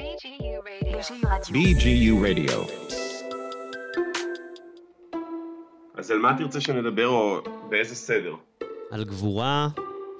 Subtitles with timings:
[0.00, 0.98] BGU Radio.
[1.52, 2.70] BGU Radio.
[5.94, 8.34] אז על מה תרצה שנדבר או באיזה סדר?
[8.90, 9.68] על גבורה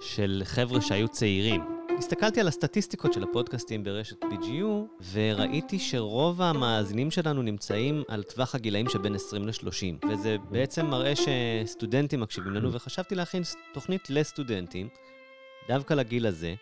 [0.00, 1.60] של חבר'ה שהיו צעירים.
[1.98, 8.88] הסתכלתי על הסטטיסטיקות של הפודקאסטים ברשת BGU, וראיתי שרוב המאזינים שלנו נמצאים על טווח הגילאים
[8.88, 10.08] שבין 20 ל-30.
[10.08, 13.42] וזה בעצם מראה שסטודנטים מקשיבים לנו, וחשבתי להכין
[13.74, 14.88] תוכנית לסטודנטים,
[15.68, 16.54] דווקא לגיל הזה,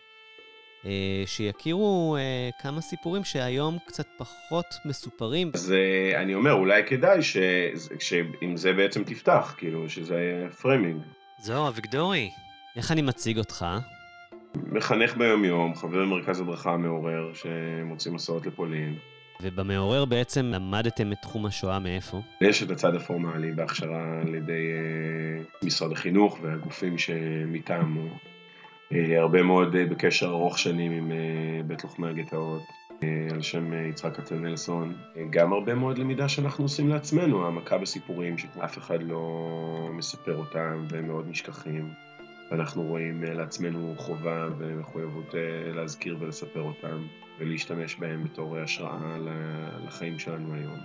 [1.25, 5.51] שיכירו אה, כמה סיפורים שהיום קצת פחות מסופרים.
[5.53, 7.37] אז אה, אני אומר, אולי כדאי ש-
[7.99, 11.01] שעם זה בעצם תפתח, כאילו, שזה framing.
[11.39, 12.29] זהו, אביגדורי,
[12.75, 13.65] איך אני מציג אותך?
[14.71, 18.95] מחנך ביום-יום, חבר במרכז הדרכה המעורר, שמוציא מסעות לפולין.
[19.41, 22.21] ובמעורר בעצם למדתם את תחום השואה מאיפה?
[22.41, 28.07] יש את הצד הפורמלי בהכשרה על ידי אה, משרד החינוך והגופים שמטעמו.
[28.91, 32.61] אה, הרבה מאוד אה, בקשר ארוך שנים עם אה, בית לוחמי הגטאות,
[33.31, 34.95] על שם יצחק כצנלסון.
[35.17, 39.49] אה, גם הרבה מאוד למידה שאנחנו עושים לעצמנו, העמקה בסיפורים שאף אחד לא
[39.91, 41.89] מספר אותם והם מאוד נשכחים.
[42.51, 45.35] ואנחנו רואים לעצמנו חובה ומחויבות
[45.75, 47.07] להזכיר ולספר אותם
[47.39, 49.17] ולהשתמש בהם בתור השראה
[49.87, 50.79] לחיים שלנו היום.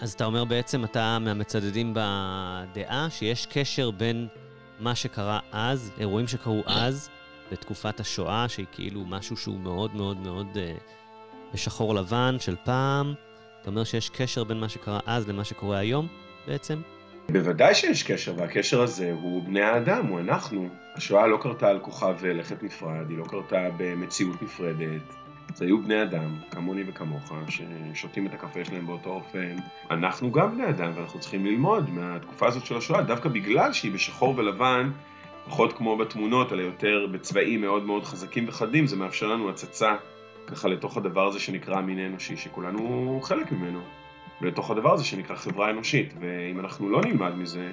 [0.00, 4.28] אז אתה אומר בעצם, אתה מהמצדדים בדעה שיש קשר בין
[4.80, 7.10] מה שקרה אז, אירועים שקרו אז,
[7.52, 10.74] בתקופת השואה, שהיא כאילו משהו שהוא מאוד מאוד מאוד אה,
[11.54, 13.14] בשחור לבן של פעם.
[13.60, 16.06] אתה אומר שיש קשר בין מה שקרה אז למה שקורה היום,
[16.46, 16.80] בעצם?
[17.32, 20.68] בוודאי שיש קשר, והקשר הזה הוא בני האדם, הוא אנחנו.
[20.94, 25.02] השואה לא קרתה על כוכב לכת נפרד, היא לא קרתה במציאות נפרדת.
[25.58, 29.56] זה היו בני אדם, כמוני וכמוך, ששותים את הקפה שלהם באותו אופן.
[29.90, 34.34] אנחנו גם בני אדם, ואנחנו צריכים ללמוד מהתקופה הזאת של השואה, דווקא בגלל שהיא בשחור
[34.36, 34.90] ולבן,
[35.46, 39.96] פחות כמו בתמונות, אלא יותר בצבעים מאוד מאוד חזקים וחדים, זה מאפשר לנו הצצה
[40.46, 43.80] ככה לתוך הדבר הזה שנקרא מין אנושי, שכולנו חלק ממנו.
[44.42, 47.72] ולתוך הדבר הזה שנקרא חברה אנושית, ואם אנחנו לא נלמד מזה,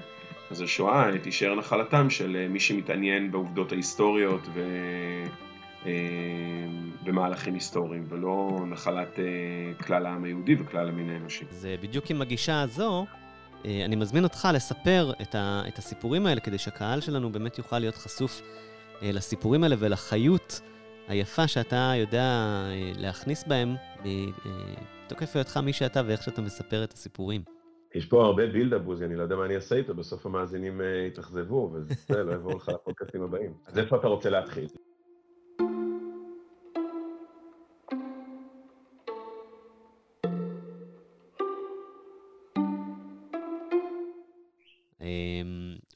[0.51, 4.61] אז השואה תישאר נחלתם של מי שמתעניין בעובדות ההיסטוריות ו...
[5.85, 5.91] אה,
[7.05, 9.23] במהלכים היסטוריים, ולא נחלת אה,
[9.85, 11.45] כלל העם היהודי וכלל המין האנושי.
[11.51, 13.05] אז אה, בדיוק עם הגישה הזו,
[13.65, 17.79] אה, אני מזמין אותך לספר את, ה, את הסיפורים האלה, כדי שהקהל שלנו באמת יוכל
[17.79, 18.41] להיות חשוף
[19.01, 20.61] לסיפורים האלה ולחיות
[21.07, 22.51] היפה שאתה יודע
[22.97, 23.75] להכניס בהם
[25.05, 27.41] מתוקף היותך מי שאתה ואיך שאתה מספר את הסיפורים.
[27.95, 31.71] יש פה הרבה בילדה בוזי, אני לא יודע מה אני אעשה איתו, בסוף המאזינים יתאכזבו,
[31.73, 33.53] וזה לא יבואו לך לפודקאסטים הבאים.
[33.67, 34.67] אז איפה אתה רוצה להתחיל?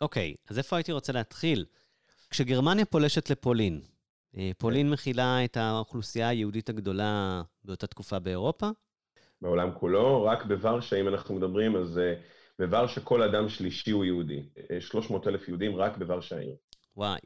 [0.01, 1.65] אוקיי, אז איפה הייתי רוצה להתחיל?
[2.29, 3.81] כשגרמניה פולשת לפולין,
[4.37, 8.69] אה, פולין מכילה את האוכלוסייה היהודית הגדולה באותה תקופה באירופה,
[9.41, 12.13] בעולם כולו, רק בוורשה, אם אנחנו מדברים, אז אה,
[12.59, 14.43] בוורשה כל אדם שלישי הוא יהודי.
[14.79, 16.55] 300 אלף יהודים רק בוורשה העיר.
[16.97, 17.19] וואי.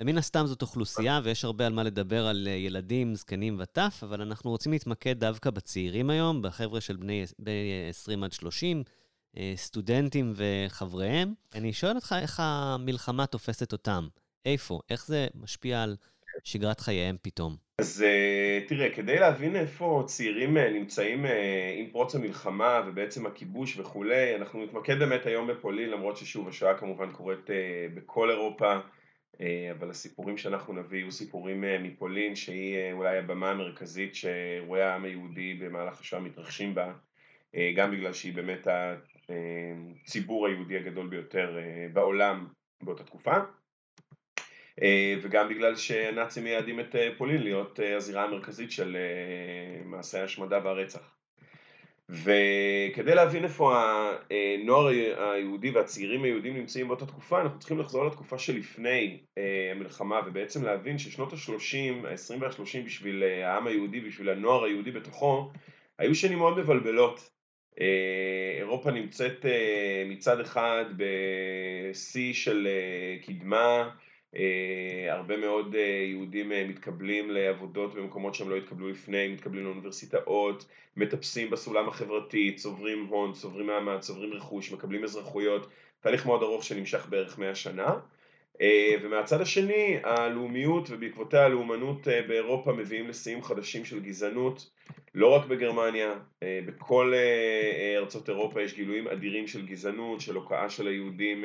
[0.00, 4.20] ומן הסתם זאת אוכלוסייה, ויש הרבה על מה לדבר על אה, ילדים, זקנים וטף, אבל
[4.20, 8.82] אנחנו רוצים להתמקד דווקא בצעירים היום, בחבר'ה של בני, בני 20 עד 30, אה,
[9.56, 11.34] סטודנטים וחבריהם.
[11.54, 14.08] אני שואל אותך איך המלחמה תופסת אותם.
[14.46, 14.80] איפה?
[14.90, 15.96] איך זה משפיע על
[16.44, 17.56] שגרת חייהם פתאום?
[17.80, 21.26] אז uh, תראה, כדי להבין איפה צעירים uh, נמצאים
[21.78, 27.12] עם פרוץ המלחמה ובעצם הכיבוש וכולי, אנחנו נתמקד באמת היום בפולין, למרות ששוב השואה כמובן
[27.12, 27.50] קורית
[27.94, 28.78] בכל אירופה,
[29.78, 36.00] אבל הסיפורים שאנחנו נביא יהיו סיפורים מפולין, שהיא אולי הבמה המרכזית שאירועי העם היהודי במהלך
[36.00, 36.92] השואה מתרחשים בה,
[37.76, 38.66] גם בגלל שהיא באמת
[40.04, 42.46] הציבור היהודי הגדול ביותר uh, בעולם
[42.82, 43.36] באותה תקופה.
[45.22, 48.96] וגם בגלל שהנאצים מייעדים את פולין להיות הזירה המרכזית של
[49.84, 51.16] מעשי ההשמדה והרצח.
[52.08, 53.74] וכדי להבין איפה
[54.30, 59.20] הנוער היהודי והצעירים היהודים נמצאים באותה תקופה, אנחנו צריכים לחזור לתקופה שלפני
[59.70, 65.50] המלחמה ובעצם להבין ששנות ה-30, ה-20 וה-30 בשביל העם היהודי, בשביל הנוער היהודי בתוכו,
[65.98, 67.35] היו שנים מאוד מבלבלות.
[68.58, 69.44] אירופה נמצאת
[70.06, 72.68] מצד אחד בשיא של
[73.26, 73.90] קדמה,
[74.34, 74.38] Uh,
[75.10, 75.74] הרבה מאוד
[76.10, 83.32] יהודים מתקבלים לעבודות במקומות שהם לא התקבלו לפני, מתקבלים לאוניברסיטאות, מטפסים בסולם החברתי, צוברים הון,
[83.32, 85.66] צוברים מעמד, צוברים רכוש, מקבלים אזרחויות,
[86.00, 87.94] תהליך מאוד ארוך שנמשך בערך 100 שנה.
[88.56, 94.70] Uh, ומהצד השני, הלאומיות ובעקבותיה הלאומנות uh, באירופה מביאים לשיאים חדשים של גזענות,
[95.14, 97.12] לא רק בגרמניה, uh, בכל
[97.96, 101.44] ארצות אירופה יש גילויים אדירים של גזענות, של הוקעה של היהודים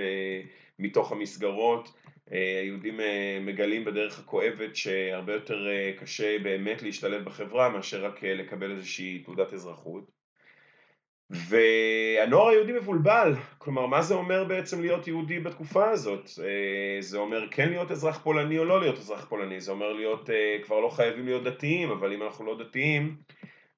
[0.80, 1.94] מתוך המסגרות.
[2.30, 3.00] היהודים
[3.42, 5.68] מגלים בדרך הכואבת שהרבה יותר
[6.00, 10.21] קשה באמת להשתלב בחברה מאשר רק לקבל איזושהי תעודת אזרחות.
[11.32, 16.30] והנוער היהודי מבולבל, כלומר מה זה אומר בעצם להיות יהודי בתקופה הזאת?
[16.44, 20.30] אה, זה אומר כן להיות אזרח פולני או לא להיות אזרח פולני, זה אומר להיות,
[20.30, 23.16] אה, כבר לא חייבים להיות דתיים, אבל אם אנחנו לא דתיים,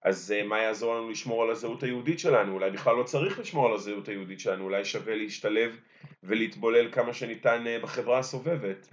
[0.03, 2.53] אז אה, מה יעזור לנו לשמור על הזהות היהודית שלנו?
[2.53, 5.79] אולי בכלל לא צריך לשמור על הזהות היהודית שלנו, אולי שווה להשתלב
[6.23, 8.87] ולהתבולל כמה שניתן בחברה הסובבת.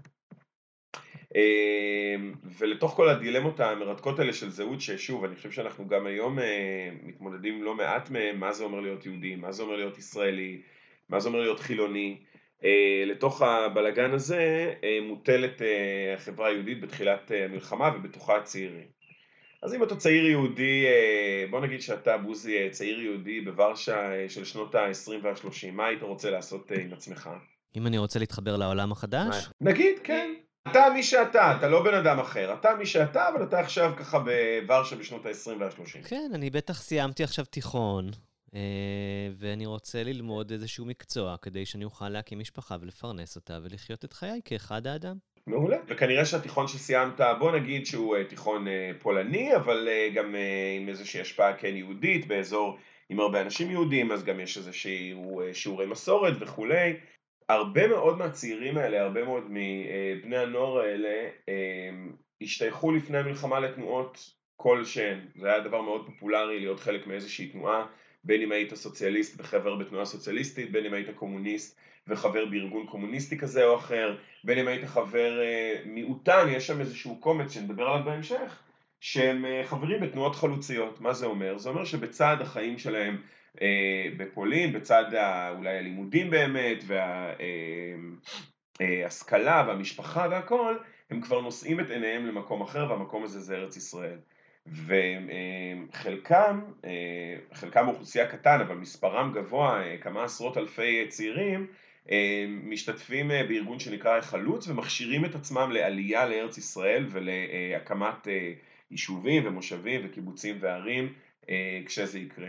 [1.35, 6.91] אמ, ולתוך כל הדילמות המרתקות האלה של זהות, ששוב, אני חושב שאנחנו גם היום אה,
[7.03, 10.63] מתמודדים לא מעט מהם, מה זה אומר להיות יהודי, מה זה אומר להיות ישראלי,
[11.09, 12.19] מה זה אומר להיות חילוני.
[12.65, 15.63] אה, לתוך הבלגן הזה אה, מוטלת
[16.15, 19.01] החברה היהודית בתחילת המלחמה ובתוכה הצעירים.
[19.63, 20.85] אז אם אתה צעיר יהודי,
[21.51, 26.71] בוא נגיד שאתה בוזי צעיר יהודי בוורשה של שנות ה-20 וה-30, מה היית רוצה לעשות
[26.71, 27.31] עם עצמך?
[27.77, 29.49] אם אני רוצה להתחבר לעולם החדש?
[29.61, 30.35] נגיד, כן.
[30.69, 32.55] אתה מי שאתה, אתה לא בן אדם אחר.
[32.55, 36.09] אתה מי שאתה, אבל אתה עכשיו ככה בוורשה בשנות ה-20 וה-30.
[36.09, 38.11] כן, אני בטח סיימתי עכשיו תיכון,
[38.55, 38.61] אה,
[39.37, 44.41] ואני רוצה ללמוד איזשהו מקצוע כדי שאני אוכל להקים משפחה ולפרנס אותה ולחיות את חיי
[44.45, 45.17] כאחד האדם.
[45.47, 45.77] מעולה.
[45.89, 50.35] וכנראה שהתיכון שסיימת, בוא נגיד שהוא אה, תיכון אה, פולני, אבל גם
[50.81, 52.79] עם איזושהי השפעה כן יהודית, באזור
[53.09, 56.97] עם הרבה אנשים יהודים, אז גם יש איזשהו שיעורי מסורת וכולי.
[57.53, 61.29] הרבה מאוד מהצעירים האלה, הרבה מאוד מבני הנוער האלה,
[62.43, 65.19] השתייכו לפני המלחמה לתנועות כלשהן.
[65.37, 67.87] זה היה דבר מאוד פופולרי להיות חלק מאיזושהי תנועה,
[68.25, 73.65] בין אם היית סוציאליסט וחבר בתנועה סוציאליסטית, בין אם היית קומוניסט וחבר בארגון קומוניסטי כזה
[73.65, 78.63] או אחר, בין אם היית חבר אה, מיעוטן, יש שם איזשהו קומץ שנדבר עליו בהמשך,
[79.01, 81.01] שהם אה, חברים בתנועות חלוציות.
[81.01, 81.59] מה זה אומר?
[81.59, 83.23] זה אומר שבצד החיים שלהם
[84.17, 85.05] בפולין, בצד
[85.57, 86.85] אולי הלימודים באמת,
[88.81, 90.77] וההשכלה אה, והמשפחה והכל,
[91.11, 94.19] הם כבר נושאים את עיניהם למקום אחר, והמקום הזה זה ארץ ישראל.
[94.67, 101.67] וחלקם, אה, חלקם אוכלוסייה קטן, אבל מספרם גבוה, כמה עשרות אלפי צעירים,
[102.63, 108.29] משתתפים בארגון שנקרא חלוץ ומכשירים את עצמם לעלייה לארץ ישראל ולהקמת
[108.91, 111.13] יישובים ומושבים וקיבוצים וערים
[111.87, 112.49] כשזה יקרה.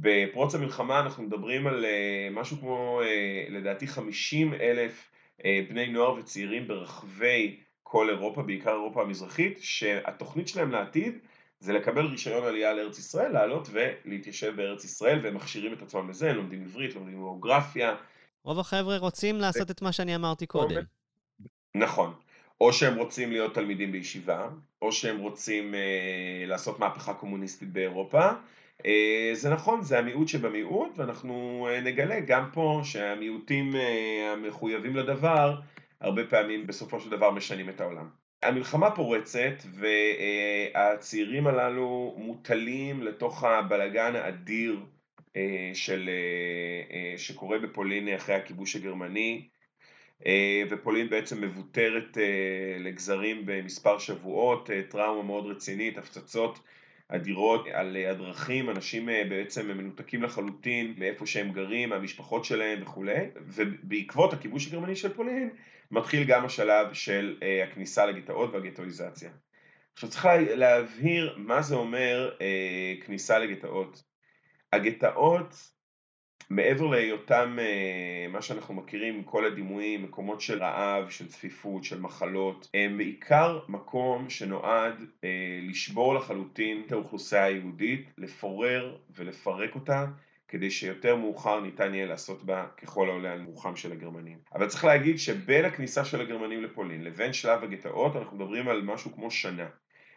[0.00, 5.10] בפרוץ המלחמה אנחנו מדברים על אה, משהו כמו אה, לדעתי 50 אלף
[5.44, 11.18] אה, בני נוער וצעירים ברחבי כל אירופה, בעיקר אירופה המזרחית, שהתוכנית שלהם לעתיד
[11.60, 16.30] זה לקבל רישיון עלייה לארץ ישראל, לעלות ולהתיישב בארץ ישראל, והם מכשירים את עצמם לזה,
[16.30, 17.94] הם לומדים עברית, לומדים גיאוגרפיה.
[18.44, 20.82] רוב החבר'ה רוצים לעשות את מה שאני אמרתי קודם.
[21.74, 22.14] נכון.
[22.60, 24.48] או שהם רוצים להיות תלמידים בישיבה,
[24.82, 28.34] או שהם רוצים אה, לעשות מהפכה קומוניסטית באירופה, אה,
[29.32, 35.60] זה נכון, זה המיעוט שבמיעוט, ואנחנו אה, נגלה גם פה שהמיעוטים אה, המחויבים לדבר,
[36.00, 38.08] הרבה פעמים בסופו של דבר משנים את העולם.
[38.42, 39.54] המלחמה פורצת
[40.74, 44.80] והצעירים הללו מוטלים לתוך הבלגן האדיר
[45.74, 46.10] של,
[47.16, 49.48] שקורה בפולין אחרי הכיבוש הגרמני
[50.70, 52.16] ופולין בעצם מבוטרת
[52.78, 56.58] לגזרים במספר שבועות, טראומה מאוד רצינית, הפצצות
[57.14, 64.32] אדירות על הדרכים, אנשים אה, בעצם מנותקים לחלוטין מאיפה שהם גרים, מהמשפחות שלהם וכולי, ובעקבות
[64.32, 65.50] הכיבוש הגרמני של פולין
[65.90, 69.30] מתחיל גם השלב של אה, הכניסה לגטאות והגטואיזציה.
[69.92, 74.02] עכשיו צריך להבהיר מה זה אומר אה, כניסה לגטאות.
[74.72, 75.70] הגטאות
[76.50, 82.68] מעבר להיותם אה, מה שאנחנו מכירים, כל הדימויים, מקומות של רעב, של צפיפות, של מחלות,
[82.74, 90.06] הם בעיקר מקום שנועד אה, לשבור לחלוטין את האוכלוסייה היהודית, לפורר ולפרק אותה,
[90.48, 94.38] כדי שיותר מאוחר ניתן יהיה לעשות בה ככל העולה על רוחם של הגרמנים.
[94.54, 99.12] אבל צריך להגיד שבין הכניסה של הגרמנים לפולין לבין שלב הגטאות אנחנו מדברים על משהו
[99.12, 99.68] כמו שנה.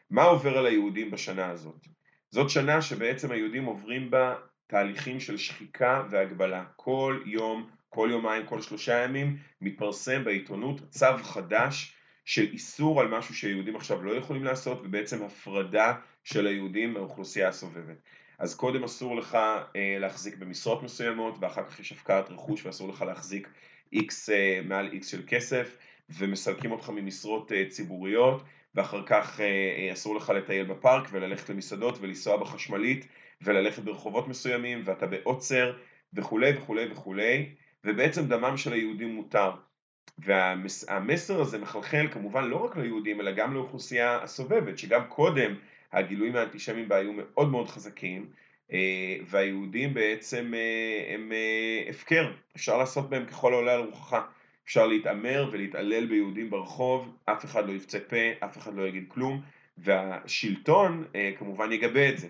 [0.10, 1.88] מה עובר על היהודים בשנה הזאת?
[2.30, 4.36] זאת שנה שבעצם היהודים עוברים בה
[4.68, 6.64] תהליכים של שחיקה והגבלה.
[6.76, 11.96] כל יום, כל יומיים, כל שלושה ימים מתפרסם בעיתונות צו חדש
[12.26, 15.94] של איסור על משהו שהיהודים עכשיו לא יכולים לעשות ובעצם הפרדה
[16.24, 17.98] של היהודים מהאוכלוסייה הסובבת.
[18.40, 19.36] אז קודם אסור לך
[19.76, 23.50] אה, להחזיק במשרות מסוימות ואחר כך יש הפקעת רכוש ואסור לך להחזיק
[23.96, 25.78] x אה, מעל x של כסף
[26.10, 28.44] ומסלקים אותך ממשרות אה, ציבוריות
[28.76, 33.08] ואחר כך אה, אה, אסור לך לטייל בפארק וללכת למסעדות ולנסוע בחשמלית
[33.42, 35.74] וללכת ברחובות מסוימים ואתה בעוצר
[36.14, 37.50] וכולי וכולי וכולי
[37.84, 39.52] ובעצם דמם של היהודים מותר.
[40.18, 45.56] והמסר הזה מחלחל כמובן לא רק ליהודים אלא גם לאוכלוסייה הסובבת שגם קודם
[45.94, 48.30] הגילויים האנטישמיים בה היו מאוד מאוד חזקים
[48.74, 50.54] אה, והיהודים בעצם
[51.10, 51.32] הם
[51.90, 54.26] הפקר, אפשר לעשות בהם ככל העולה על רוחך.
[54.66, 59.42] אפשר להתעמר ולהתעלל ביהודים ברחוב, אף אחד לא יפצה פה, אף אחד לא יגיד כלום,
[59.78, 62.28] והשלטון אה, כמובן יגבה את זה.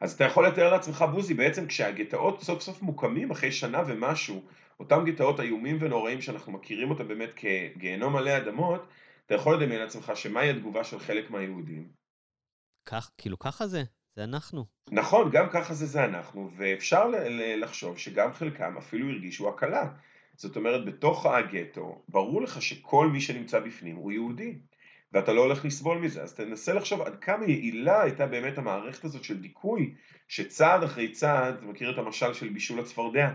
[0.00, 4.42] אז אתה יכול לתאר לעצמך בוזי, בעצם כשהגטאות סוף סוף מוקמים אחרי שנה ומשהו,
[4.80, 8.86] אותם גטאות איומים ונוראים שאנחנו מכירים אותם באמת כגיהנום מלא אדמות,
[9.26, 11.88] אתה יכול לדמיין לעצמך שמהי התגובה של חלק מהיהודים.
[12.86, 13.82] כך, כאילו ככה זה,
[14.16, 14.64] זה אנחנו.
[14.90, 17.10] נכון, גם ככה זה זה אנחנו, ואפשר
[17.56, 19.88] לחשוב שגם חלקם אפילו הרגישו הקלה.
[20.36, 24.58] זאת אומרת, בתוך הגטו, ברור לך שכל מי שנמצא בפנים הוא יהודי.
[25.14, 29.24] ואתה לא הולך לסבול מזה, אז תנסה לחשוב עד כמה יעילה הייתה באמת המערכת הזאת
[29.24, 29.94] של דיכוי,
[30.28, 33.30] שצעד אחרי צעד, אתה מכיר את המשל של בישול הצפרדע?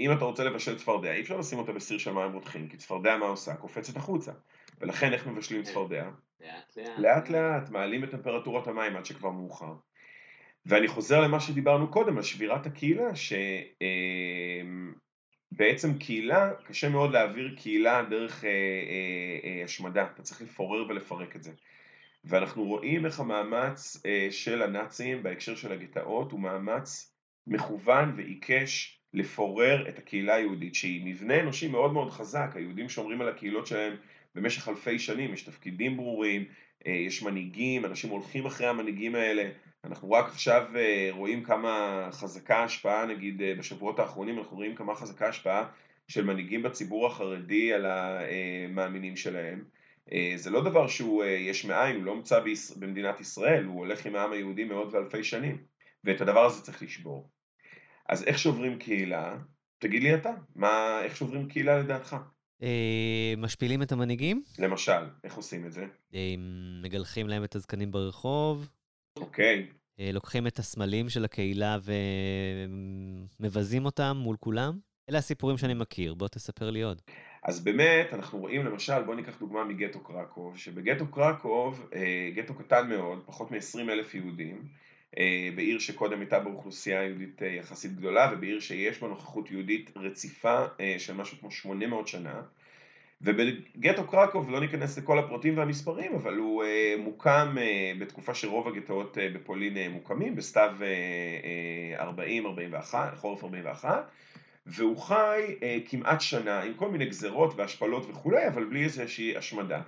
[0.00, 3.16] אם אתה רוצה לבשל צפרדע, אי אפשר לשים אותה בסיר של מים רותחים, כי צפרדע
[3.16, 3.54] מה עושה?
[3.54, 4.32] קופצת החוצה.
[4.80, 5.70] ולכן איך מבשלים כן.
[5.70, 6.10] צפרדע?
[6.40, 6.98] לאט לאט.
[6.98, 9.74] לאט לאט, מעלים את טמפרטורת המים עד שכבר מאוחר.
[10.66, 13.32] ואני חוזר למה שדיברנו קודם, על שבירת הקהילה, ש...
[15.56, 18.54] בעצם קהילה, קשה מאוד להעביר קהילה דרך אה, אה,
[19.58, 21.52] אה, השמדה, אתה צריך לפורר ולפרק את זה.
[22.24, 27.12] ואנחנו רואים איך המאמץ אה, של הנאצים בהקשר של הגטאות הוא מאמץ
[27.46, 33.28] מכוון ועיקש לפורר את הקהילה היהודית, שהיא מבנה אנושי מאוד מאוד חזק, היהודים שומרים על
[33.28, 33.96] הקהילות שלהם
[34.34, 36.44] במשך אלפי שנים, יש תפקידים ברורים,
[36.86, 39.50] אה, יש מנהיגים, אנשים הולכים אחרי המנהיגים האלה,
[39.86, 44.94] אנחנו רק עכשיו אה, רואים כמה חזקה השפעה, נגיד אה, בשבועות האחרונים אנחנו רואים כמה
[44.94, 45.68] חזקה השפעה
[46.08, 49.64] של מנהיגים בציבור החרדי על המאמינים שלהם.
[50.36, 52.40] זה לא דבר שהוא יש מאין, הוא לא הומצא
[52.76, 55.58] במדינת ישראל, הוא הולך עם העם היהודי מאות ואלפי שנים,
[56.04, 57.30] ואת הדבר הזה צריך לשבור.
[58.08, 59.36] אז איך שוברים קהילה?
[59.78, 62.16] תגיד לי אתה, מה, איך שוברים קהילה לדעתך?
[62.62, 64.42] אה, משפילים את המנהיגים?
[64.58, 65.86] למשל, איך עושים את זה?
[66.14, 66.34] אה,
[66.82, 68.68] מגלחים להם את הזקנים ברחוב.
[69.16, 69.66] אוקיי.
[70.00, 71.78] אה, לוקחים את הסמלים של הקהילה
[73.40, 74.78] ומבזים אותם מול כולם.
[75.10, 77.02] אלה הסיפורים שאני מכיר, בוא תספר לי עוד.
[77.42, 81.90] אז באמת, אנחנו רואים למשל, בוא ניקח דוגמה מגטו קרקוב, שבגטו קרקוב,
[82.34, 84.62] גטו קטן מאוד, פחות מ-20 אלף יהודים,
[85.54, 90.64] בעיר שקודם הייתה באוכלוסייה יהודית יחסית גדולה, ובעיר שיש בה נוכחות יהודית רציפה
[90.98, 92.42] של משהו כמו 800 שנה.
[93.20, 99.16] ובגטו קרקוב, לא ניכנס לכל הפרטים והמספרים, אבל הוא uh, מוקם uh, בתקופה שרוב הגטאות
[99.16, 100.76] uh, בפולין uh, מוקמים, בסתיו
[101.98, 102.02] uh,
[102.92, 104.10] 40-41, חורף 41,
[104.66, 109.82] והוא חי uh, כמעט שנה עם כל מיני גזרות והשפלות וכולי, אבל בלי איזושהי השמדה.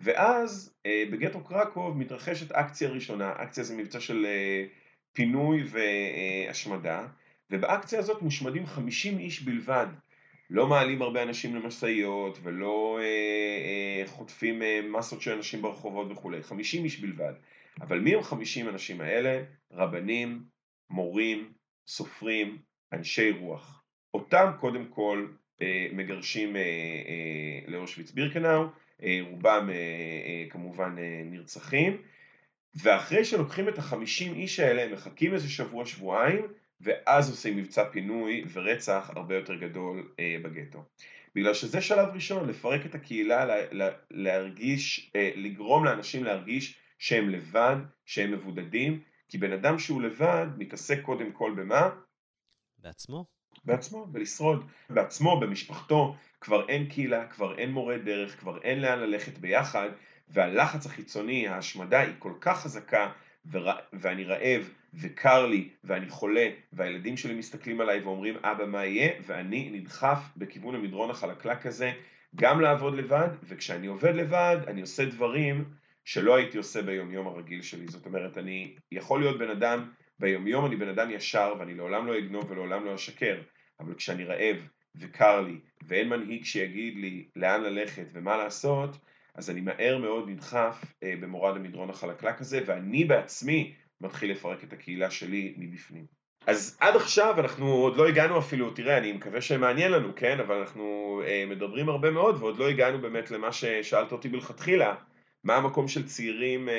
[0.00, 4.68] ואז uh, בגטו קרקוב מתרחשת אקציה ראשונה, אקציה זה מבצע של uh,
[5.12, 7.06] פינוי והשמדה,
[7.50, 9.86] ובאקציה הזאת מושמדים 50 איש בלבד.
[10.50, 16.42] לא מעלים הרבה אנשים למשאיות ולא אה, אה, חוטפים אה, מסות של אנשים ברחובות וכולי,
[16.42, 17.32] 50 איש בלבד.
[17.80, 19.42] אבל מי הם 50 אנשים האלה?
[19.72, 20.42] רבנים,
[20.90, 21.52] מורים,
[21.86, 22.58] סופרים,
[22.92, 23.82] אנשי רוח.
[24.14, 25.26] אותם קודם כל
[25.62, 28.66] אה, מגרשים אה, אה, לאושוויץ בירקנאו,
[29.02, 32.02] אה, רובם אה, אה, כמובן אה, נרצחים,
[32.82, 36.46] ואחרי שלוקחים את החמישים איש האלה, מחכים איזה שבוע, שבועיים,
[36.80, 40.84] ואז עושים מבצע פינוי ורצח הרבה יותר גדול אה, בגטו.
[41.34, 47.30] בגלל שזה שלב ראשון, לפרק את הקהילה, לה, לה, להרגיש, אה, לגרום לאנשים להרגיש שהם
[47.30, 51.90] לבד, שהם מבודדים, כי בן אדם שהוא לבד מתעסק קודם כל במה?
[52.78, 53.24] בעצמו.
[53.64, 54.66] בעצמו, ולשרוד.
[54.90, 59.88] בעצמו, במשפחתו, כבר אין קהילה, כבר אין מורה דרך, כבר אין לאן ללכת ביחד,
[60.28, 63.12] והלחץ החיצוני, ההשמדה היא כל כך חזקה,
[63.92, 69.70] ואני רעב, וקר לי, ואני חולה, והילדים שלי מסתכלים עליי ואומרים אבא מה יהיה, ואני
[69.72, 71.92] נדחף בכיוון המדרון החלקלק הזה,
[72.34, 75.64] גם לעבוד לבד, וכשאני עובד לבד אני עושה דברים
[76.04, 80.76] שלא הייתי עושה ביומיום הרגיל שלי, זאת אומרת אני יכול להיות בן אדם, ביומיום אני
[80.76, 83.40] בן אדם ישר ואני לעולם לא אגנוב ולעולם לא אשקר,
[83.80, 84.56] אבל כשאני רעב
[84.96, 88.96] וקר לי ואין מנהיג שיגיד לי לאן ללכת ומה לעשות,
[89.34, 94.72] אז אני מהר מאוד נדחף אה, במורד המדרון החלקלק הזה, ואני בעצמי מתחיל לפרק את
[94.72, 96.06] הקהילה שלי מבפנים.
[96.46, 100.40] אז עד עכשיו אנחנו עוד לא הגענו אפילו, תראה, אני מקווה שמעניין לנו, כן?
[100.40, 104.94] אבל אנחנו אה, מדברים הרבה מאוד ועוד לא הגענו באמת למה ששאלת אותי מלכתחילה,
[105.44, 106.74] מה המקום של צעירים אה,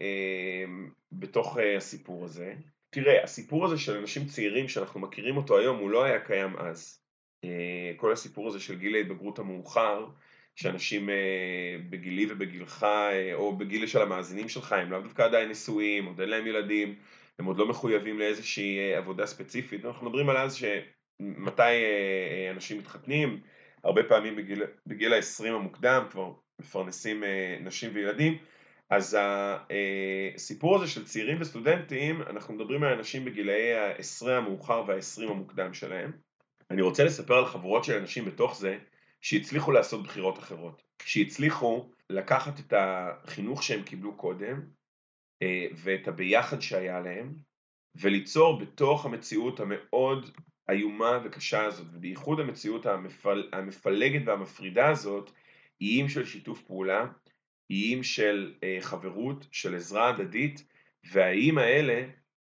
[0.00, 0.64] אה,
[1.12, 2.54] בתוך אה, הסיפור הזה.
[2.90, 6.98] תראה, הסיפור הזה של אנשים צעירים שאנחנו מכירים אותו היום, הוא לא היה קיים אז.
[7.44, 10.06] אה, כל הסיפור הזה של גיל ההתבגרות המאוחר,
[10.56, 16.04] שאנשים אה, בגילי ובגילך, אה, או בגיל של המאזינים שלך, הם לאו דווקא עדיין נשואים,
[16.06, 16.94] עוד אין להם ילדים,
[17.38, 19.84] הם עוד לא מחויבים לאיזושהי אה, עבודה ספציפית.
[19.84, 21.62] אנחנו מדברים על אז שמתי
[22.50, 23.40] אנשים מתחתנים,
[23.84, 27.24] הרבה פעמים בגיל, בגיל ה-20 המוקדם, כבר מפרנסים
[27.60, 28.38] נשים וילדים,
[28.90, 29.18] אז
[30.34, 36.12] הסיפור הזה של צעירים וסטודנטים, אנחנו מדברים על אנשים בגילאי ה-10 המאוחר וה-20 המוקדם שלהם.
[36.70, 38.78] אני רוצה לספר על חבורות של אנשים בתוך זה,
[39.22, 44.60] שהצליחו לעשות בחירות אחרות, שהצליחו לקחת את החינוך שהם קיבלו קודם
[45.42, 47.34] אה, ואת הביחד שהיה להם
[47.94, 50.30] וליצור בתוך המציאות המאוד
[50.70, 53.48] איומה וקשה הזאת, ובייחוד המציאות המפל...
[53.52, 55.30] המפלגת והמפרידה הזאת,
[55.80, 57.06] איים של שיתוף פעולה,
[57.70, 60.66] איים של אה, חברות, של עזרה הדדית,
[61.12, 62.08] והאיים האלה,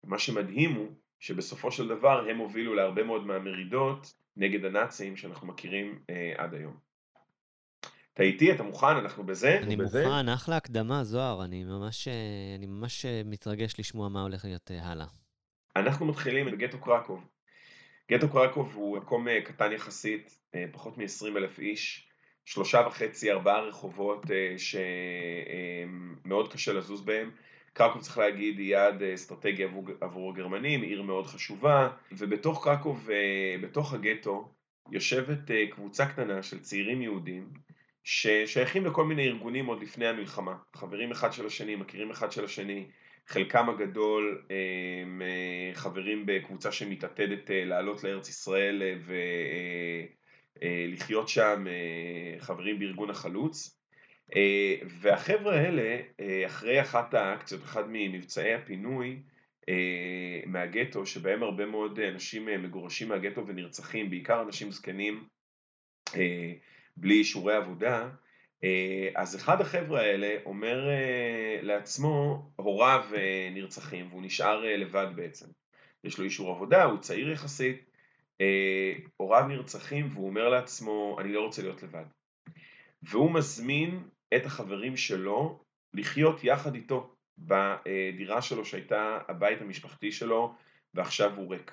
[0.04, 0.88] מה שמדהים הוא
[1.20, 6.88] שבסופו של דבר הם הובילו להרבה מאוד מהמרידות נגד הנאצים שאנחנו מכירים אה, עד היום.
[8.18, 8.52] אתה איתי?
[8.52, 8.86] אתה מוכן?
[8.86, 9.58] אנחנו בזה?
[9.62, 10.06] אני בזה?
[10.06, 11.44] מוכן, אחלה הקדמה, זוהר.
[11.44, 12.14] אני ממש, אה,
[12.58, 15.06] אני ממש אה, מתרגש לשמוע מה הולך להיות אה, הלאה.
[15.76, 17.24] אנחנו מתחילים בגטו קרקוב.
[18.10, 20.38] גטו קרקוב הוא מקום קטן יחסית,
[20.72, 22.08] פחות מ-20 אלף איש,
[22.44, 24.22] שלושה וחצי, ארבעה רחובות
[26.24, 27.30] שמאוד קשה לזוז בהם.
[27.78, 33.08] קרקוב צריך להגיד היא יעד אסטרטגי עבור, עבור הגרמנים, עיר מאוד חשובה, ובתוך קרקוב,
[33.62, 34.54] בתוך הגטו,
[34.92, 37.48] יושבת קבוצה קטנה של צעירים יהודים
[38.04, 42.86] ששייכים לכל מיני ארגונים עוד לפני המלחמה, חברים אחד של השני, מכירים אחד של השני,
[43.26, 44.42] חלקם הגדול
[45.00, 45.22] הם
[45.74, 48.82] חברים בקבוצה שמתעתדת לעלות לארץ ישראל
[50.62, 51.64] ולחיות שם,
[52.38, 53.77] חברים בארגון החלוץ.
[55.00, 55.98] והחבר'ה האלה,
[56.46, 59.22] אחרי אחת האקציות, אחד ממבצעי הפינוי
[60.46, 65.24] מהגטו, שבהם הרבה מאוד אנשים מגורשים מהגטו ונרצחים, בעיקר אנשים זקנים
[66.96, 68.08] בלי אישורי עבודה,
[68.64, 75.46] אה, אז אחד החבר'ה האלה אומר אה, לעצמו, הוריו אה, נרצחים והוא נשאר לבד בעצם.
[76.04, 77.84] יש לו אישור עבודה, הוא צעיר יחסית,
[79.16, 82.04] הוריו נרצחים והוא אומר לעצמו, אני לא רוצה להיות לבד.
[83.02, 84.02] והוא מזמין
[84.36, 85.60] את החברים שלו
[85.94, 90.54] לחיות יחד איתו בדירה שלו שהייתה הבית המשפחתי שלו
[90.94, 91.72] ועכשיו הוא ריק.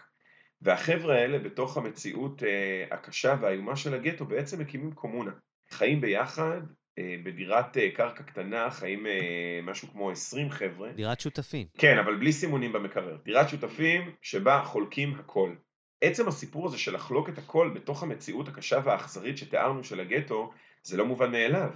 [0.62, 2.44] והחבר'ה האלה בתוך המציאות
[2.92, 5.32] הקשה והאיומה של הגטו בעצם מקימים קומונה.
[5.70, 6.62] חיים ביחד,
[7.00, 10.92] אה, בדירת אה, קרקע קטנה, חיים אה, משהו כמו 20 חבר'ה.
[10.92, 11.68] דירת שותפים.
[11.78, 13.18] כן, אבל בלי סימונים במקרר.
[13.26, 15.56] דירת שותפים שבה חולקים הכל.
[16.02, 20.52] עצם הסיפור הזה של לחלוק את הכל בתוך המציאות הקשה והאכזרית שתיארנו של הגטו,
[20.84, 21.70] זה לא מובן מאליו.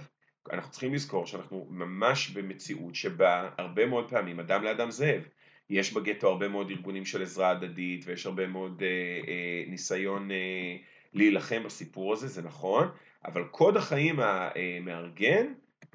[0.52, 5.22] אנחנו צריכים לזכור שאנחנו ממש במציאות שבה הרבה מאוד פעמים אדם לאדם זאב.
[5.70, 8.88] יש בגטו הרבה מאוד ארגונים של עזרה הדדית ויש הרבה מאוד אה,
[9.28, 10.76] אה, ניסיון אה,
[11.14, 12.88] להילחם בסיפור הזה, זה נכון,
[13.24, 15.46] אבל קוד החיים המארגן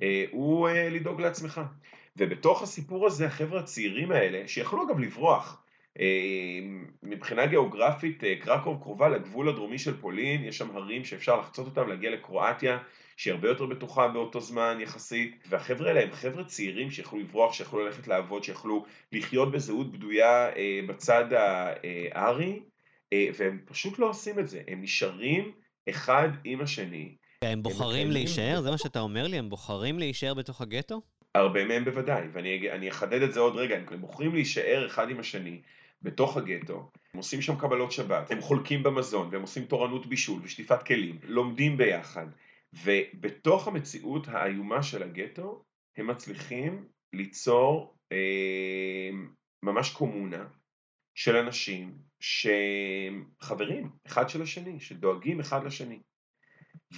[0.03, 1.61] אה, הוא אה, לדאוג לעצמך.
[2.17, 5.63] ובתוך הסיפור הזה החבר'ה הצעירים האלה, שיכלו אגב לברוח,
[5.99, 6.05] אה,
[7.03, 12.11] מבחינה גיאוגרפית קרקוב קרובה לגבול הדרומי של פולין, יש שם הרים שאפשר לחצות אותם, להגיע
[12.11, 12.77] לקרואטיה,
[13.17, 17.85] שהיא הרבה יותר בטוחה באותו זמן יחסית, והחבר'ה האלה הם חבר'ה צעירים שיכלו לברוח, שיכלו
[17.85, 20.49] ללכת לעבוד, שיכלו לחיות בזהות בדויה
[20.87, 21.25] בצד
[22.13, 22.59] הארי,
[23.13, 25.51] והם פשוט לא עושים את זה, הם נשארים
[25.89, 27.15] אחד עם השני.
[27.41, 28.61] הם בוחרים להישאר?
[28.61, 29.37] זה מה שאתה אומר לי?
[29.37, 31.01] הם בוחרים להישאר בתוך הגטו?
[31.35, 35.61] הרבה מהם בוודאי, ואני אחדד את זה עוד רגע, הם בוחרים להישאר אחד עם השני
[36.01, 40.83] בתוך הגטו, הם עושים שם קבלות שבת, הם חולקים במזון, והם עושים תורנות בישול ושטיפת
[40.83, 42.25] כלים, לומדים ביחד,
[42.83, 45.63] ובתוך המציאות האיומה של הגטו,
[45.97, 49.09] הם מצליחים ליצור אה,
[49.63, 50.47] ממש קומונה
[51.15, 55.99] של אנשים שהם חברים אחד של השני, שדואגים אחד לשני.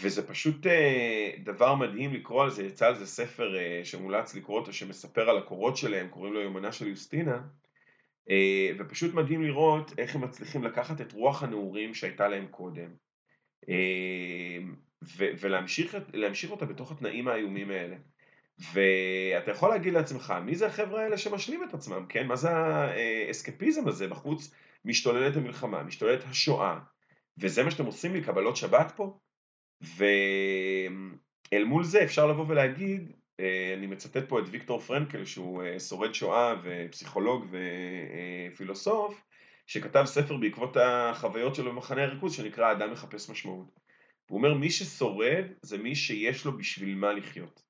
[0.02, 4.60] וזה פשוט אה, דבר מדהים לקרוא על זה, יצא על זה ספר אה, שמולץ לקרוא
[4.60, 7.42] אותו שמספר על הקורות שלהם, קוראים לו יומנה של יוסטינה,
[8.30, 12.90] אה, ופשוט מדהים לראות איך הם מצליחים לקחת את רוח הנעורים שהייתה להם קודם,
[15.02, 17.96] ולהמשיך אותה בתוך התנאים האיומים האלה.
[18.74, 22.28] ואתה יכול להגיד לעצמך, מי זה החבר'ה האלה שמשלים את עצמם, כן?
[22.28, 24.54] מה זה האסקפיזם הזה בחוץ?
[24.86, 26.80] משתוללת המלחמה, משתוללת השואה,
[27.38, 28.22] וזה מה שאתם עושים לי,
[28.56, 29.18] שבת פה?
[29.82, 35.80] ואל מול זה אפשר לבוא ולהגיד, אה, אני מצטט פה את ויקטור פרנקל שהוא אה,
[35.80, 37.46] שורד שואה ופסיכולוג
[38.52, 39.24] ופילוסוף,
[39.68, 43.87] שכתב ספר בעקבות החוויות שלו במחנה הריכוז שנקרא האדם מחפש משמעות.
[44.30, 47.64] הוא אומר מי ששורד זה מי שיש לו בשביל מה לחיות.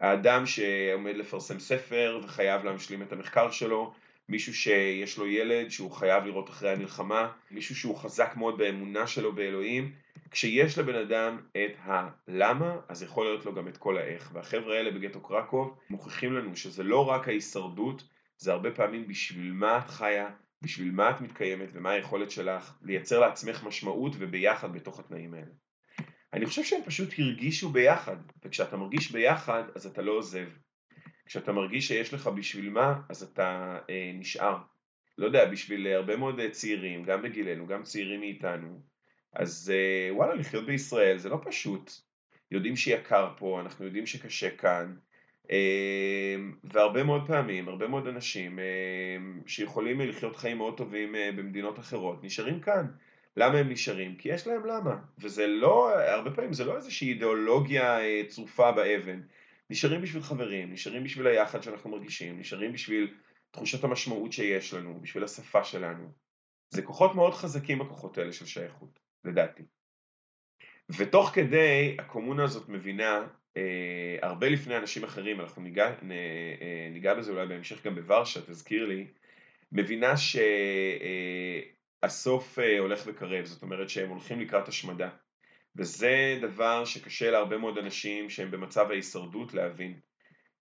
[0.00, 3.94] האדם שעומד לפרסם ספר וחייב להשלים את המחקר שלו,
[4.28, 9.32] מישהו שיש לו ילד שהוא חייב לראות אחרי המלחמה, מישהו שהוא חזק מאוד באמונה שלו
[9.32, 9.92] באלוהים,
[10.30, 14.30] כשיש לבן אדם את הלמה, אז יכול להיות לו גם את כל האיך.
[14.32, 18.04] והחבר'ה האלה בגטו קרקוב מוכיחים לנו שזה לא רק ההישרדות,
[18.38, 20.30] זה הרבה פעמים בשביל מה את חיה,
[20.62, 25.63] בשביל מה את מתקיימת ומה היכולת שלך לייצר לעצמך משמעות וביחד בתוך התנאים האלה.
[26.34, 30.48] אני חושב שהם פשוט הרגישו ביחד, וכשאתה מרגיש ביחד אז אתה לא עוזב.
[31.26, 34.56] כשאתה מרגיש שיש לך בשביל מה, אז אתה אה, נשאר.
[35.18, 38.80] לא יודע, בשביל הרבה מאוד צעירים, גם בגילנו, גם צעירים מאיתנו,
[39.32, 41.90] אז אה, וואלה, לחיות בישראל זה לא פשוט.
[42.50, 44.94] יודעים שיקר פה, אנחנו יודעים שקשה כאן,
[45.50, 48.64] אה, והרבה מאוד פעמים, הרבה מאוד אנשים אה,
[49.46, 52.86] שיכולים לחיות חיים מאוד טובים במדינות אחרות, נשארים כאן.
[53.36, 54.16] למה הם נשארים?
[54.16, 54.96] כי יש להם למה.
[55.18, 59.20] וזה לא, הרבה פעמים זה לא איזושהי אידיאולוגיה צרופה באבן.
[59.70, 63.14] נשארים בשביל חברים, נשארים בשביל היחד שאנחנו מרגישים, נשארים בשביל
[63.50, 66.12] תחושת המשמעות שיש לנו, בשביל השפה שלנו.
[66.70, 69.62] זה כוחות מאוד חזקים הכוחות האלה של שייכות, לדעתי.
[70.90, 77.14] ותוך כדי הקומונה הזאת מבינה אה, הרבה לפני אנשים אחרים, אנחנו ניגע, נ, אה, ניגע
[77.14, 79.06] בזה אולי בהמשך גם בוורשה, תזכיר לי,
[79.72, 80.44] מבינה שהסוף
[81.02, 81.60] אה,
[82.58, 85.08] אה, הולך וקרב, זאת אומרת שהם הולכים לקראת השמדה.
[85.76, 90.00] וזה דבר שקשה להרבה מאוד אנשים שהם במצב ההישרדות להבין.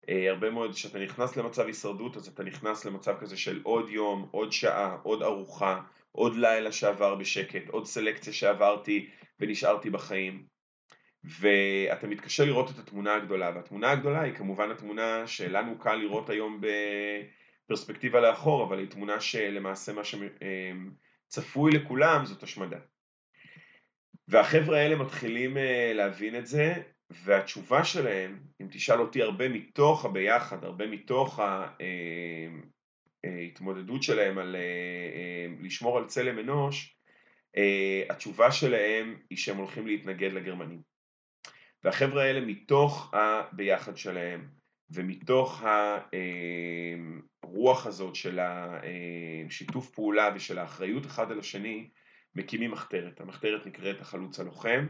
[0.09, 4.27] אה, הרבה מאוד, כשאתה נכנס למצב הישרדות אז אתה נכנס למצב כזה של עוד יום,
[4.31, 10.45] עוד שעה, עוד ארוחה, עוד לילה שעבר בשקט, עוד סלקציה שעברתי ונשארתי בחיים.
[11.23, 16.61] ואתה מתקשה לראות את התמונה הגדולה, והתמונה הגדולה היא כמובן התמונה שלנו קל לראות היום
[17.65, 20.03] בפרספקטיבה לאחור, אבל היא תמונה שלמעשה מה
[21.33, 22.79] שצפוי לכולם זאת השמדה.
[24.27, 26.73] והחבר'ה האלה מתחילים אה, להבין את זה,
[27.09, 31.39] והתשובה שלהם, אם תשאל אותי הרבה מתוך הביחד, הרבה מתוך
[33.23, 36.97] ההתמודדות אה, שלהם על אה, לשמור על צלם אנוש,
[38.09, 40.81] התשובה שלהם היא שהם הולכים להתנגד לגרמנים.
[41.83, 44.49] והחבר'ה האלה מתוך הביחד שלהם
[44.93, 45.63] ומתוך
[47.43, 51.89] הרוח הזאת של השיתוף פעולה ושל האחריות אחד על השני,
[52.35, 53.21] מקימים מחתרת.
[53.21, 54.85] המחתרת נקראת החלוץ הלוחם,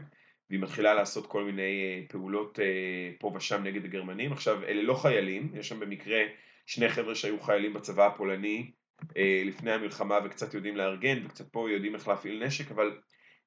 [0.50, 4.32] והיא מתחילה לעשות כל מיני אה, פעולות אה, פה ושם נגד הגרמנים.
[4.32, 6.18] עכשיו, אלה לא חיילים, יש שם במקרה
[6.66, 8.70] שני חבר'ה שהיו חיילים בצבא הפולני
[9.16, 12.98] אה, לפני המלחמה וקצת יודעים לארגן, וקצת פה יודעים איך להפעיל נשק, אבל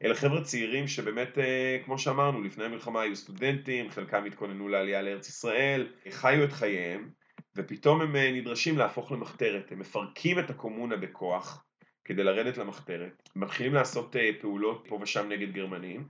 [0.03, 1.37] אלה חבר'ה צעירים שבאמת,
[1.85, 7.09] כמו שאמרנו, לפני המלחמה היו סטודנטים, חלקם התכוננו לעלייה לארץ ישראל, חיו את חייהם,
[7.55, 9.71] ופתאום הם נדרשים להפוך למחתרת.
[9.71, 11.63] הם מפרקים את הקומונה בכוח,
[12.05, 16.07] כדי לרדת למחתרת, מתחילים לעשות אה, פעולות פה ושם נגד גרמנים,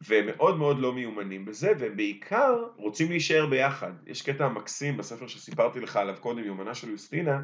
[0.00, 3.92] והם מאוד מאוד לא מיומנים בזה, והם בעיקר רוצים להישאר ביחד.
[4.06, 7.40] יש קטע מקסים בספר שסיפרתי לך עליו קודם, יומנה של יוסטינה,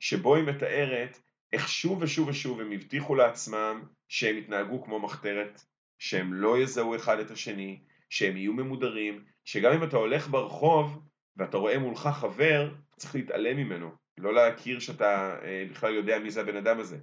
[0.00, 1.18] שבו היא מתארת
[1.52, 5.62] איך שוב ושוב ושוב הם הבטיחו לעצמם שהם יתנהגו כמו מחתרת,
[5.98, 11.02] שהם לא יזהו אחד את השני, שהם יהיו ממודרים, שגם אם אתה הולך ברחוב
[11.36, 16.40] ואתה רואה מולך חבר, צריך להתעלם ממנו, לא להכיר שאתה אה, בכלל יודע מי זה
[16.40, 16.98] הבן אדם הזה.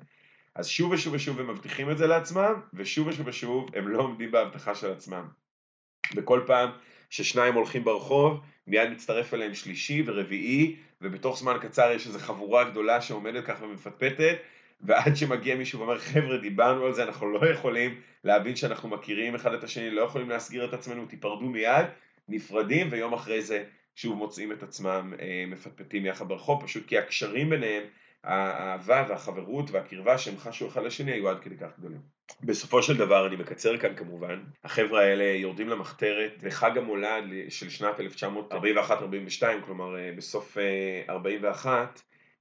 [0.55, 4.31] אז שוב ושוב ושוב הם מבטיחים את זה לעצמם, ושוב ושוב ושוב הם לא עומדים
[4.31, 5.27] בהבטחה של עצמם.
[6.15, 6.69] וכל פעם
[7.09, 13.01] ששניים הולכים ברחוב, מיד מצטרף אליהם שלישי ורביעי, ובתוך זמן קצר יש איזו חבורה גדולה
[13.01, 14.37] שעומדת ככה ומפטפטת,
[14.81, 19.53] ועד שמגיע מישהו ואומר, חבר'ה, דיברנו על זה, אנחנו לא יכולים להבין שאנחנו מכירים אחד
[19.53, 21.85] את השני, לא יכולים להסגיר את עצמנו, תיפרדו מיד,
[22.29, 23.63] נפרדים, ויום אחרי זה
[23.95, 27.83] שוב מוצאים את עצמם אה, מפטפטים יחד ברחוב, פשוט כי הקשרים ביניהם
[28.23, 32.01] האהבה והחברות והקרבה שהם חשו אחד לשני היו עד כדי כך גדולים.
[32.43, 37.95] בסופו של דבר, אני מקצר כאן כמובן, החבר'ה האלה יורדים למחתרת בחג המולד של שנת
[37.99, 40.57] 1941-42, כלומר אה, בסוף
[41.09, 41.83] 41, אה,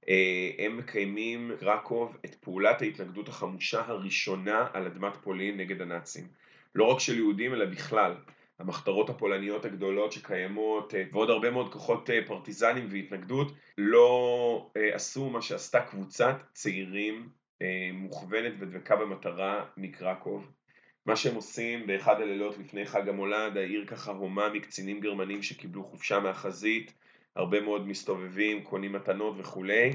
[0.09, 6.27] אה, הם מקיימים קרקוב את פעולת ההתנגדות החמושה הראשונה על אדמת פולין נגד הנאצים.
[6.75, 8.15] לא רק של יהודים אלא בכלל.
[8.59, 15.29] המחתרות הפולניות הגדולות שקיימות אה, ועוד הרבה מאוד כוחות אה, פרטיזנים והתנגדות לא אה, עשו
[15.29, 17.29] מה שעשתה קבוצת צעירים
[17.93, 20.51] מוכוונת ודבקה במטרה מקרקוב.
[21.05, 26.19] מה שהם עושים באחד הלילות לפני חג המולד, העיר ככה הומה מקצינים גרמנים שקיבלו חופשה
[26.19, 26.93] מהחזית,
[27.35, 29.91] הרבה מאוד מסתובבים, קונים מתנות וכולי,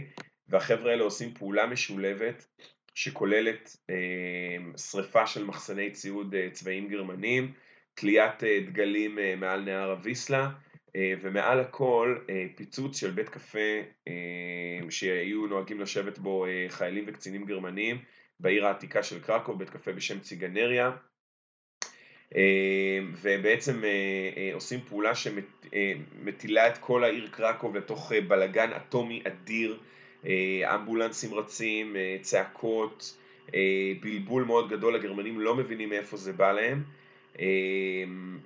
[0.49, 2.47] והחבר'ה האלה עושים פעולה משולבת
[2.95, 3.97] שכוללת אה,
[4.77, 7.53] שריפה של מחסני ציוד אה, צבאיים גרמנים,
[7.95, 10.51] תליית אה, דגלים אה, מעל נהר הוויסלה,
[10.97, 12.17] אה, ומעל הכל
[12.57, 13.81] פיצוץ של בית קפה
[14.91, 17.99] שהיו נוהגים לשבת בו חיילים וקצינים גרמנים
[18.41, 20.91] בעיר העתיקה של קרקוב, בית קפה בשם ציגנריה,
[23.23, 23.83] ובעצם
[24.53, 29.79] עושים פעולה שמטילה את כל העיר קרקוב לתוך בלגן אטומי אדיר,
[30.75, 33.19] אמבולנסים רצים, צעקות,
[34.01, 36.83] בלבול מאוד גדול, הגרמנים לא מבינים מאיפה זה בא להם.
[37.39, 38.39] אמ,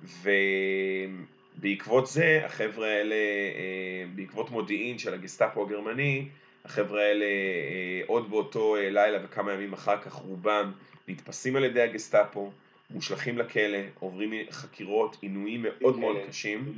[1.57, 6.27] ובעקבות זה החבר'ה האלה, אה, בעקבות מודיעין של הגסטאפו הגרמני,
[6.65, 10.71] החבר'ה האלה אה, עוד באותו אה, לילה וכמה ימים אחר כך רובם
[11.07, 12.51] נתפסים על ידי הגסטאפו,
[12.89, 16.73] מושלכים לכלא, עוברים חקירות, עינויים מאוד מאוד קשים.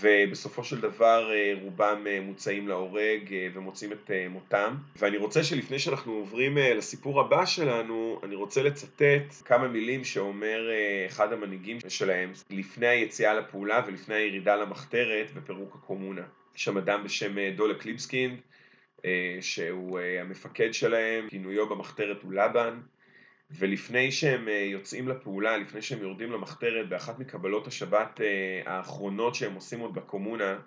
[0.00, 1.30] ובסופו של דבר
[1.62, 4.74] רובם מוצאים להורג ומוצאים את מותם.
[4.96, 10.68] ואני רוצה שלפני שאנחנו עוברים לסיפור הבא שלנו, אני רוצה לצטט כמה מילים שאומר
[11.06, 16.22] אחד המנהיגים שלהם לפני היציאה לפעולה ולפני הירידה למחתרת ופירוק הקומונה.
[16.56, 18.40] יש שם אדם בשם דולה קליבסקינד,
[19.40, 22.80] שהוא המפקד שלהם, כינויו במחתרת הוא לבן.
[23.50, 29.54] ולפני שהם אה, יוצאים לפעולה, לפני שהם יורדים למחתרת, באחת מקבלות השבת אה, האחרונות שהם
[29.54, 30.58] עושים עוד בקומונה,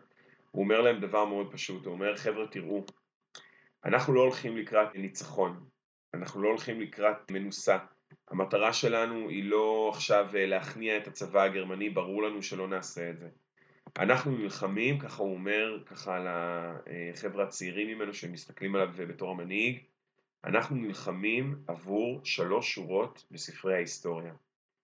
[0.52, 2.86] הוא אומר להם דבר מאוד פשוט, הוא אומר חבר'ה תראו,
[3.86, 5.64] אנחנו לא הולכים לקראת ניצחון,
[6.14, 7.78] אנחנו לא הולכים לקראת מנוסה,
[8.30, 13.20] המטרה שלנו היא לא עכשיו אה, להכניע את הצבא הגרמני, ברור לנו שלא נעשה את
[13.20, 13.30] זה.
[13.98, 19.80] אנחנו נלחמים, ככה הוא אומר, ככה על החבר'ה הצעירים ממנו שמסתכלים עליו בתור המנהיג,
[20.46, 24.34] אנחנו נלחמים עבור שלוש שורות בספרי ההיסטוריה.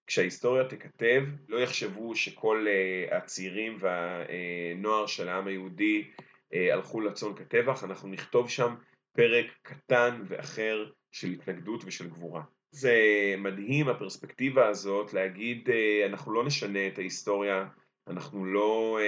[0.08, 7.84] כשההיסטוריה תיכתב, לא יחשבו שכל uh, הצעירים והנוער של העם היהודי uh, הלכו לצון כטבח,
[7.84, 8.76] אנחנו נכתוב שם
[9.16, 12.42] פרק קטן ואחר של התנגדות ושל גבורה.
[12.72, 12.96] זה
[13.38, 17.68] מדהים הפרספקטיבה הזאת להגיד uh, אנחנו לא נשנה את ההיסטוריה,
[18.08, 19.00] אנחנו לא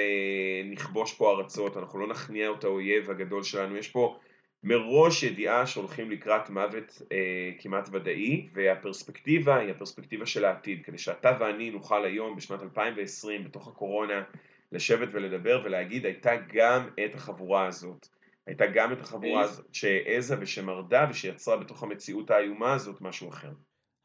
[0.72, 4.20] נכבוש פה ארצות, אנחנו לא נכניע את האויב הגדול שלנו, יש פה
[4.64, 11.38] מראש ידיעה שהולכים לקראת מוות אה, כמעט ודאי והפרספקטיבה היא הפרספקטיבה של העתיד כדי שאתה
[11.40, 14.24] ואני נוכל היום בשנת 2020 בתוך הקורונה
[14.72, 18.08] לשבת ולדבר ולהגיד הייתה גם את החבורה הזאת
[18.48, 23.52] הייתה גם את החבורה הזאת שהעזה ושמרדה ושיצרה בתוך המציאות האיומה הזאת משהו אחר.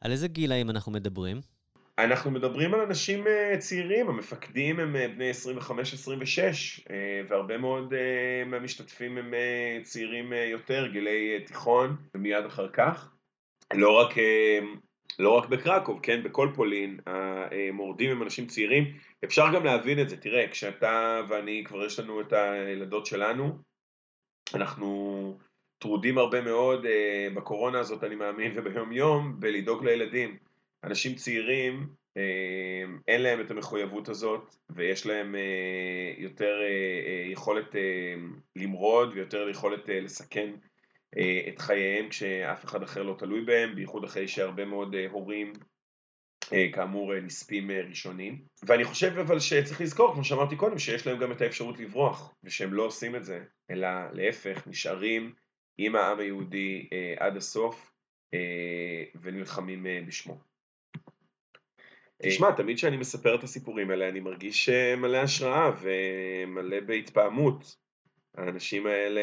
[0.01, 1.41] על איזה גילאים אנחנו מדברים?
[1.99, 5.71] אנחנו מדברים על אנשים אה, צעירים, המפקדים הם אה, בני 25-26
[6.91, 7.95] אה, והרבה מאוד
[8.47, 9.35] מהמשתתפים הם
[9.83, 13.13] צעירים יותר, גילי תיכון ומיד אחר כך.
[13.75, 14.15] לא רק,
[15.19, 18.85] לא רק בקרקוב, כן, בכל פולין המורדים הם אנשים צעירים,
[19.25, 23.59] אפשר גם להבין את זה, תראה, כשאתה ואני כבר יש לנו את הילדות שלנו,
[24.55, 25.39] אנחנו
[25.79, 26.87] טרודים הרבה מאוד
[27.35, 30.46] בקורונה הזאת אני מאמין וביום יום בלדאוג לילדים.
[30.87, 37.75] אנשים צעירים אה, אין להם את המחויבות הזאת ויש להם אה, יותר אה, יכולת
[38.57, 40.51] למרוד ויותר יכולת לסכן
[41.49, 45.53] את חייהם כשאף אחד אחר לא תלוי בהם, בייחוד אחרי שהרבה מאוד הורים
[46.73, 48.43] כאמור נספים ראשונים.
[48.63, 52.73] ואני חושב אבל שצריך לזכור, כמו שאמרתי קודם, שיש להם גם את האפשרות לברוח, ושהם
[52.73, 55.35] לא עושים את זה, אלא להפך, נשארים
[55.79, 57.93] עם העם היהודי עד הסוף
[59.23, 60.39] ונלחמים בשמו.
[62.23, 67.77] תשמע, תמיד כשאני מספר את הסיפורים האלה אני מרגיש אה, מלא השראה ומלא בהתפעמות.
[68.35, 69.21] האנשים האלה,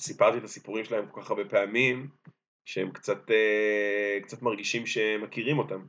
[0.00, 2.08] סיפרתי את הסיפורים שלהם כל כך הרבה פעמים,
[2.64, 5.86] שהם קצת, אה, קצת מרגישים שמכירים אותם.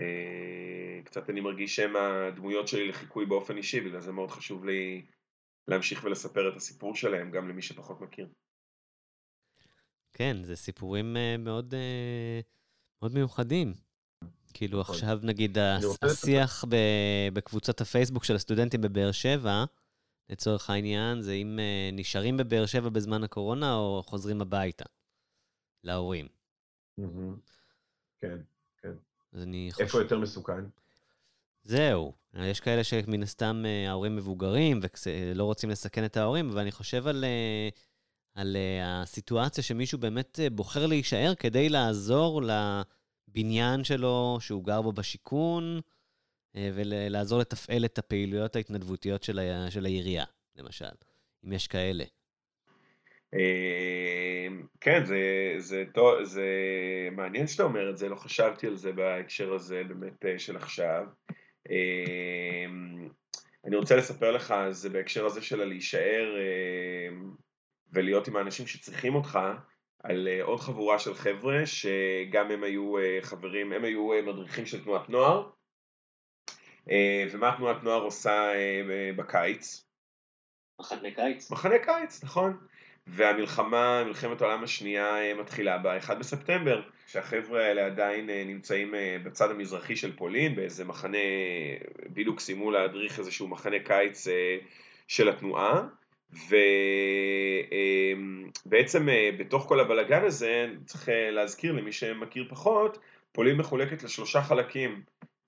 [0.00, 5.06] אה, קצת אני מרגיש שהם הדמויות שלי לחיקוי באופן אישי, בגלל זה מאוד חשוב לי
[5.68, 8.28] להמשיך ולספר את הסיפור שלהם גם למי שפחות מכיר.
[10.12, 11.74] כן, זה סיפורים מאוד,
[13.02, 13.83] מאוד מיוחדים.
[14.54, 14.94] כאילו נכון.
[14.94, 15.58] עכשיו נגיד
[16.02, 16.64] השיח
[17.32, 19.64] בקבוצת הפייסבוק של הסטודנטים בבאר שבע,
[20.30, 24.84] לצורך העניין, זה אם אה, נשארים בבאר שבע בזמן הקורונה או חוזרים הביתה,
[25.84, 26.28] להורים.
[28.20, 28.38] כן,
[28.78, 28.92] כן.
[29.32, 29.84] אז אני חושב...
[29.84, 30.64] איפה יותר מסוכן?
[31.62, 36.72] זהו, יש כאלה שמן הסתם אה, ההורים מבוגרים ולא רוצים לסכן את ההורים, אבל אני
[36.72, 37.68] חושב על, אה,
[38.34, 42.46] על הסיטואציה שמישהו באמת בוחר להישאר כדי לעזור ל...
[42.46, 42.82] לה...
[43.28, 45.80] הבניין שלו, שהוא גר בו בשיכון,
[46.56, 49.70] אה, ולעזור לתפעל את הפעילויות ההתנדבותיות של, ה...
[49.70, 50.24] של העירייה,
[50.56, 50.94] למשל,
[51.44, 52.04] אם יש כאלה.
[53.34, 54.46] אה,
[54.80, 55.16] כן, זה,
[55.58, 56.48] זה, זה, זה
[57.12, 61.04] מעניין שאתה אומר את זה, לא חשבתי על זה בהקשר הזה באמת אה, של עכשיו.
[63.64, 66.34] אני רוצה לספר לך זה בהקשר הזה של להישאר
[67.92, 69.38] ולהיות עם האנשים שצריכים אותך.
[70.04, 74.66] על אה, עוד חבורה של חבר'ה שגם הם היו אה, חברים, הם היו אה, מדריכים
[74.66, 75.50] של תנועת נוער
[77.30, 78.52] ומה תנועת נוער עושה
[79.16, 79.84] בקיץ?
[80.80, 81.50] מחנה קיץ.
[81.50, 82.56] מחנה קיץ, נכון.
[83.06, 90.56] והמלחמה, מלחמת העולם השנייה מתחילה ב-1 בספטמבר, כשהחבר'ה האלה עדיין נמצאים בצד המזרחי של פולין,
[90.56, 91.18] באיזה מחנה,
[92.08, 94.26] בדיוק סיימו להדריך איזשהו מחנה קיץ
[95.08, 95.82] של התנועה,
[98.64, 102.98] ובעצם אה, בתוך כל הבלגן הזה, צריך אה, להזכיר למי שמכיר פחות,
[103.32, 105.02] פולין מחולקת לשלושה חלקים,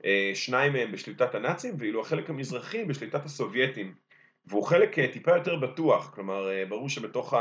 [0.04, 3.94] אה, שניים מהם בשליטת הנאצים, ואילו החלק המזרחי בשליטת הסובייטים,
[4.46, 7.34] והוא חלק טיפה יותר בטוח, כלומר ברור שבתוך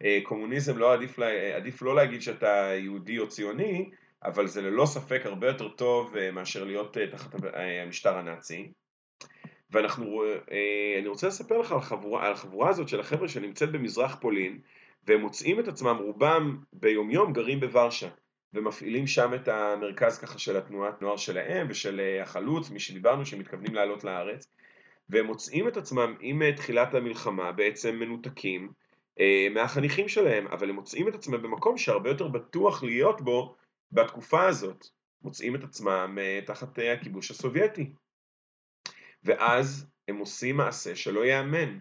[0.00, 1.18] הקומוניזם לא עדיף,
[1.56, 3.90] עדיף לא להגיד שאתה יהודי או ציוני,
[4.24, 8.72] אבל זה ללא ספק הרבה יותר טוב מאשר להיות תחת המשטר הנאצי.
[9.72, 14.16] ואנחנו, אה, אני רוצה לספר לך על החבורה, על החבורה הזאת של החבר'ה שנמצאת במזרח
[14.20, 14.58] פולין,
[15.06, 18.08] והם מוצאים את עצמם, רובם ביומיום גרים בוורשה,
[18.54, 23.74] ומפעילים שם את המרכז ככה של התנועת נוער שלהם ושל אה, החלוץ, מי שדיברנו, שמתכוונים
[23.74, 24.46] לעלות לארץ,
[25.08, 28.72] והם מוצאים את עצמם עם אה, תחילת המלחמה בעצם מנותקים
[29.50, 33.56] מהחניכים שלהם, אבל הם מוצאים את עצמם במקום שהרבה יותר בטוח להיות בו
[33.92, 34.86] בתקופה הזאת,
[35.22, 37.90] מוצאים את עצמם תחת הכיבוש הסובייטי.
[39.24, 41.78] ואז הם עושים מעשה שלא ייאמן,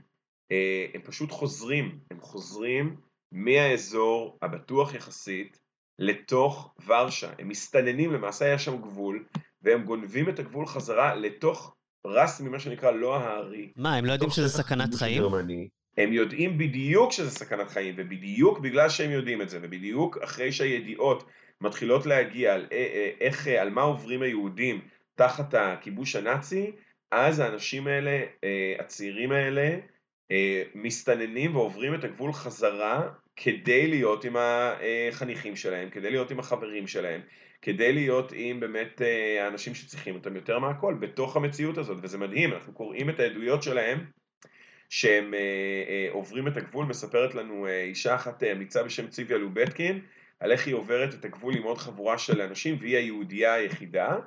[0.52, 2.96] אה, הם פשוט חוזרים, הם חוזרים
[3.32, 5.60] מהאזור הבטוח יחסית
[6.00, 9.26] לתוך ורשה, הם מסתננים, למעשה היה שם גבול,
[9.62, 11.76] והם גונבים את הגבול חזרה לתוך
[12.08, 13.72] רס ממה שנקרא לא הארי.
[13.76, 15.22] מה, הם לא יודעים שזה סכנת חיים?
[15.22, 15.70] גרמני.
[15.98, 21.30] הם יודעים בדיוק שזה סכנת חיים, ובדיוק בגלל שהם יודעים את זה, ובדיוק אחרי שהידיעות
[21.62, 24.82] מתחילות להגיע על, אה, אה, איך, על מה עוברים היהודים
[25.16, 26.72] תחת הכיבוש הנאצי,
[27.12, 29.78] אז האנשים האלה, אה, הצעירים האלה,
[30.32, 36.88] אה, מסתננים ועוברים את הגבול חזרה כדי להיות עם החניכים שלהם, כדי להיות עם החברים
[36.88, 37.22] שלהם,
[37.62, 42.54] כדי להיות עם באמת אה, האנשים שצריכים אותם יותר מהכל בתוך המציאות הזאת, וזה מדהים,
[42.54, 44.06] אנחנו קוראים את העדויות שלהם
[44.90, 45.40] שהם אה,
[45.88, 50.02] אה, עוברים את הגבול, מספרת לנו אה, אישה אחת אה, אמיצה בשם ציוויה לובטקין,
[50.40, 54.18] על איך היא עוברת את הגבול עם עוד חבורה של אנשים, והיא היהודייה היחידה.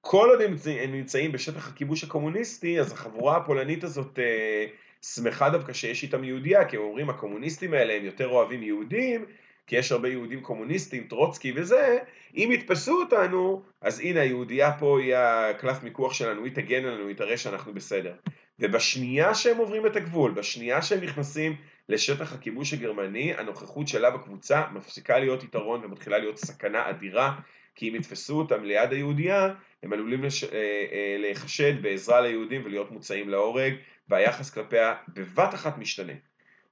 [0.00, 4.66] כל עוד הם, נמצא- הם נמצאים בשטח הכיבוש הקומוניסטי, אז החבורה הפולנית הזאת אה,
[5.02, 9.24] שמחה דווקא שיש איתם יהודייה, כי הם אומרים הקומוניסטים האלה הם יותר אוהבים יהודים,
[9.66, 11.98] כי יש הרבה יהודים קומוניסטים, טרוצקי וזה,
[12.36, 17.16] אם יתפסו אותנו, אז הנה היהודייה פה היא הקלף מיקוח שלנו, היא תגן עלינו, היא
[17.16, 18.14] תראה שאנחנו בסדר.
[18.58, 21.56] ובשנייה שהם עוברים את הגבול, בשנייה שהם נכנסים
[21.88, 27.34] לשטח הכיבוש הגרמני, הנוכחות שלה בקבוצה מפסיקה להיות יתרון ומתחילה להיות סכנה אדירה,
[27.74, 30.44] כי אם יתפסו אותם ליד היהודייה, הם עלולים לש...
[30.44, 30.50] אה,
[30.92, 33.74] אה, להיחשד בעזרה ליהודים ולהיות מוצאים להורג,
[34.08, 36.12] והיחס כלפיה בבת אחת משתנה.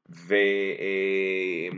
[0.09, 1.71] והיא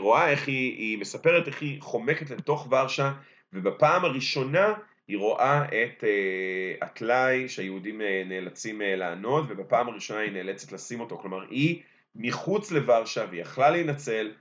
[0.00, 3.12] רואה איך היא, היא מספרת איך היא חומקת לתוך ורשה,
[3.52, 4.74] ובפעם הראשונה
[5.08, 11.00] היא רואה את אה, הטלאי שהיהודים אה, נאלצים אה, לענוד, ובפעם הראשונה היא נאלצת לשים
[11.00, 11.82] אותו, כלומר היא
[12.14, 14.32] מחוץ לוורשה והיא יכלה להינצל,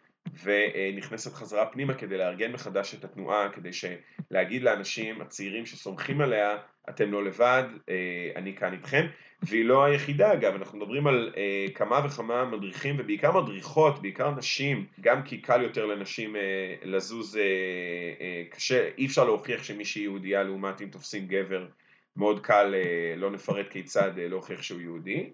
[0.43, 3.69] ונכנסת חזרה פנימה כדי לארגן מחדש את התנועה, כדי
[4.31, 6.57] להגיד לאנשים הצעירים שסומכים עליה,
[6.89, 9.05] אתם לא לבד, אה, אני כאן איתכם,
[9.41, 14.85] והיא לא היחידה אגב, אנחנו מדברים על אה, כמה וכמה מדריכים ובעיקר מדריכות, בעיקר נשים,
[15.01, 17.39] גם כי קל יותר לנשים אה, לזוז
[18.49, 21.67] קשה, אי אפשר להוכיח שמישהי יהודייה לעומת אם תופסים גבר,
[22.15, 22.73] מאוד קל,
[23.17, 25.29] לא נפרט כיצד להוכיח שהוא יהודי.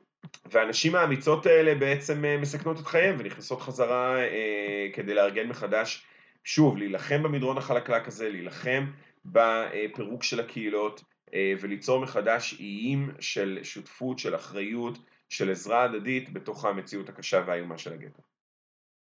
[0.52, 6.06] והנשים האמיצות האלה בעצם מסכנות את חייהם ונכנסות חזרה אה, כדי לארגן מחדש,
[6.44, 8.92] שוב, להילחם במדרון החלקלק הזה, להילחם
[9.26, 11.04] בפירוק של הקהילות
[11.34, 14.98] אה, וליצור מחדש איים של שותפות, של אחריות,
[15.30, 18.22] של עזרה הדדית בתוך המציאות הקשה והאיומה של הגטו.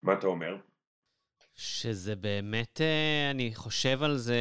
[0.02, 0.56] מה אתה אומר?
[1.54, 2.80] שזה באמת,
[3.30, 4.36] אני חושב על זה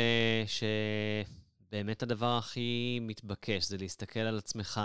[0.45, 4.81] שבאמת הדבר הכי מתבקש זה להסתכל על עצמך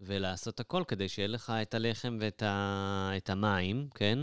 [0.00, 3.10] ולעשות הכל כדי שיהיה לך את הלחם ואת ה...
[3.16, 4.18] את המים, כן?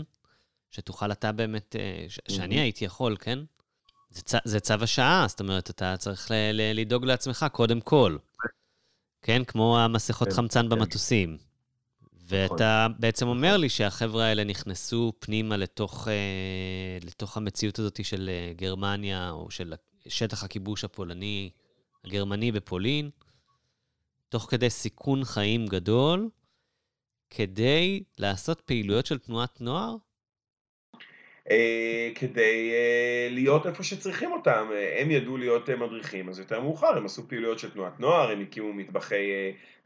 [0.70, 2.18] שתוכל אתה באמת, אה, ש...
[2.28, 3.38] שאני הייתי יכול, כן?
[4.10, 4.34] זה, צ...
[4.44, 6.34] זה צו השעה, זאת אומרת, אתה צריך ל...
[6.34, 6.80] ל...
[6.80, 8.16] לדאוג לעצמך קודם כל.
[9.22, 9.44] כן?
[9.44, 10.68] כמו המסכות כן, חמצן כן.
[10.68, 11.38] במטוסים.
[12.28, 18.52] ואתה בעצם אומר לי שהחבר'ה האלה נכנסו פנימה לתוך, אה, לתוך המציאות הזאת של אה,
[18.56, 19.74] גרמניה, או של
[20.08, 21.50] שטח הכיבוש הפולני,
[22.04, 23.10] הגרמני בפולין,
[24.28, 26.28] תוך כדי סיכון חיים גדול,
[27.30, 29.96] כדי לעשות פעילויות של תנועת נוער?
[31.50, 34.68] אה, כדי אה, להיות איפה שצריכים אותם.
[34.72, 38.40] אה, הם ידעו להיות מדריכים, אז יותר מאוחר הם עשו פעילויות של תנועת נוער, הם
[38.40, 39.30] הקימו מטבחי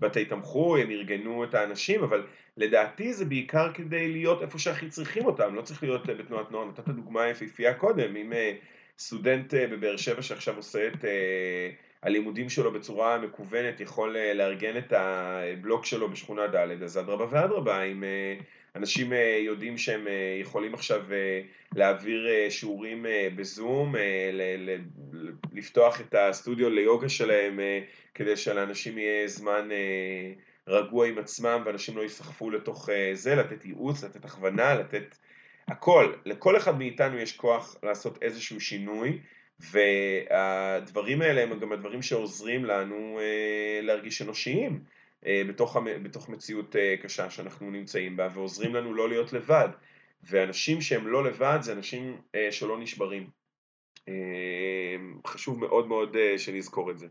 [0.00, 2.26] בתי תמחוי, הם ארגנו את האנשים, אבל
[2.56, 6.64] לדעתי זה בעיקר כדי להיות איפה שהכי צריכים אותם, לא צריך להיות בתנועת נוער.
[6.64, 8.32] נתת דוגמה יפהפייה קודם, אם
[8.98, 11.04] סטודנט בבאר שבע שעכשיו עושה את...
[12.02, 17.82] הלימודים שלו בצורה מקוונת יכול אה, לארגן את הבלוק שלו בשכונה ד', אז אדרבה ואדרבה,
[17.82, 18.34] אם אה,
[18.76, 20.06] אנשים אה, יודעים שהם
[20.40, 21.02] יכולים עכשיו
[21.74, 23.94] להעביר שיעורים בזום,
[25.52, 27.60] לפתוח את הסטודיו ליוגה שלהם
[28.14, 29.68] כדי שלאנשים יהיה זמן
[30.68, 35.16] רגוע עם עצמם ואנשים לא ייסחפו לתוך זה, לתת ייעוץ, לתת הכוונה, לתת
[35.68, 36.12] הכל.
[36.24, 39.18] לכל אחד מאיתנו יש כוח לעשות איזשהו שינוי.
[39.60, 44.84] והדברים האלה הם גם הדברים שעוזרים לנו אה, להרגיש אנושיים
[45.26, 49.68] אה, בתוך, בתוך מציאות אה, קשה שאנחנו נמצאים בה, ועוזרים לנו לא להיות לבד.
[50.24, 53.30] ואנשים שהם לא לבד זה אנשים שלא נשברים.
[55.26, 57.06] חשוב מאוד מאוד שנזכור את זה.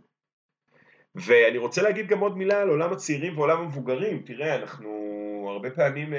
[1.15, 4.21] ואני רוצה להגיד גם עוד מילה על עולם הצעירים ועולם המבוגרים.
[4.25, 6.13] תראה, אנחנו הרבה פעמים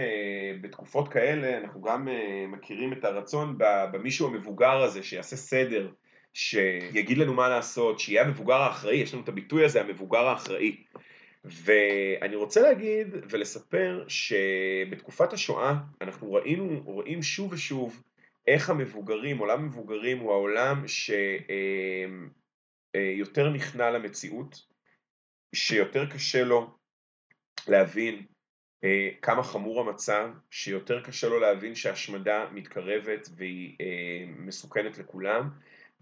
[0.60, 2.08] בתקופות כאלה, אנחנו גם
[2.48, 3.58] מכירים את הרצון
[3.92, 5.90] במישהו המבוגר הזה שיעשה סדר,
[6.35, 10.76] שיגיד לנו מה לעשות, שיהיה המבוגר האחראי, יש לנו את הביטוי הזה, המבוגר האחראי.
[11.45, 18.03] ואני רוצה להגיד ולספר שבתקופת השואה אנחנו ראינו, רואים שוב ושוב
[18.47, 20.85] איך המבוגרים, עולם המבוגרים הוא העולם
[22.97, 24.62] שיותר נכנע למציאות,
[25.55, 26.70] שיותר קשה לו
[27.68, 28.26] להבין
[28.85, 35.51] אה, כמה חמור המצב, שיותר קשה לו להבין שהשמדה מתקרבת והיא אה, מסוכנת לכולם,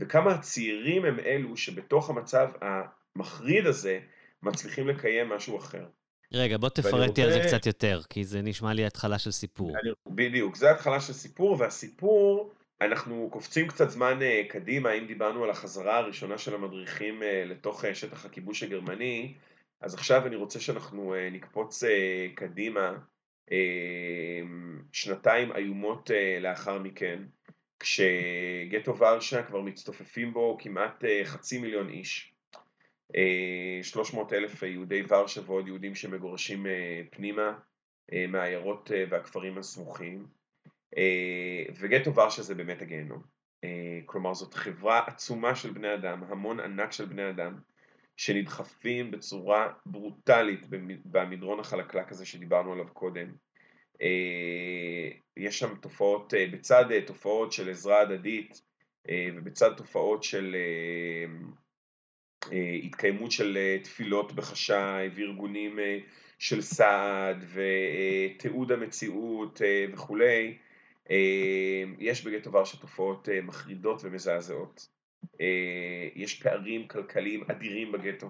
[0.01, 4.01] וכמה הצעירים הם אלו שבתוך המצב המחריד הזה
[4.43, 5.87] מצליחים לקיים משהו אחר.
[6.33, 9.73] רגע, בוא תפרט לי על זה קצת יותר, כי זה נשמע לי התחלה של סיפור.
[10.07, 15.51] בדיוק, זה התחלה של סיפור, והסיפור, אנחנו קופצים קצת זמן אה, קדימה, אם דיברנו על
[15.51, 19.35] החזרה הראשונה של המדריכים לתוך שטח הכיבוש הגרמני,
[19.81, 22.99] אז עכשיו אני רוצה שאנחנו אה, נקפוץ אה, קדימה
[23.53, 24.41] אה,
[24.93, 27.23] שנתיים איומות לאחר מכן,
[27.81, 32.33] כשגטו ורשה כבר מצטופפים בו כמעט חצי מיליון איש,
[33.83, 36.67] 300 אלף יהודי ורשה ועוד יהודים שמגורשים
[37.11, 37.59] פנימה
[38.29, 40.27] מהעיירות והכפרים הסמוכים,
[41.79, 43.23] וגטו ורשה זה באמת הגיהנום.
[44.07, 47.59] כלומר זאת חברה עצומה של בני אדם, המון ענק של בני אדם,
[48.17, 50.67] שנדחפים בצורה ברוטלית
[51.05, 53.33] במדרון החלקלק הזה שדיברנו עליו קודם.
[54.03, 58.63] אה, יש שם תופעות, אה, בצד אה, תופעות של עזרה הדדית
[59.35, 60.57] ובצד תופעות של
[62.83, 65.79] התקיימות של תפילות בחשאי וארגונים
[66.39, 69.61] של סעד ותיעוד המציאות
[69.93, 70.59] וכולי,
[71.99, 74.89] יש בגטו ורשה תופעות מחרידות ומזעזעות.
[76.15, 78.29] יש פערים כלכליים אדירים בגטו,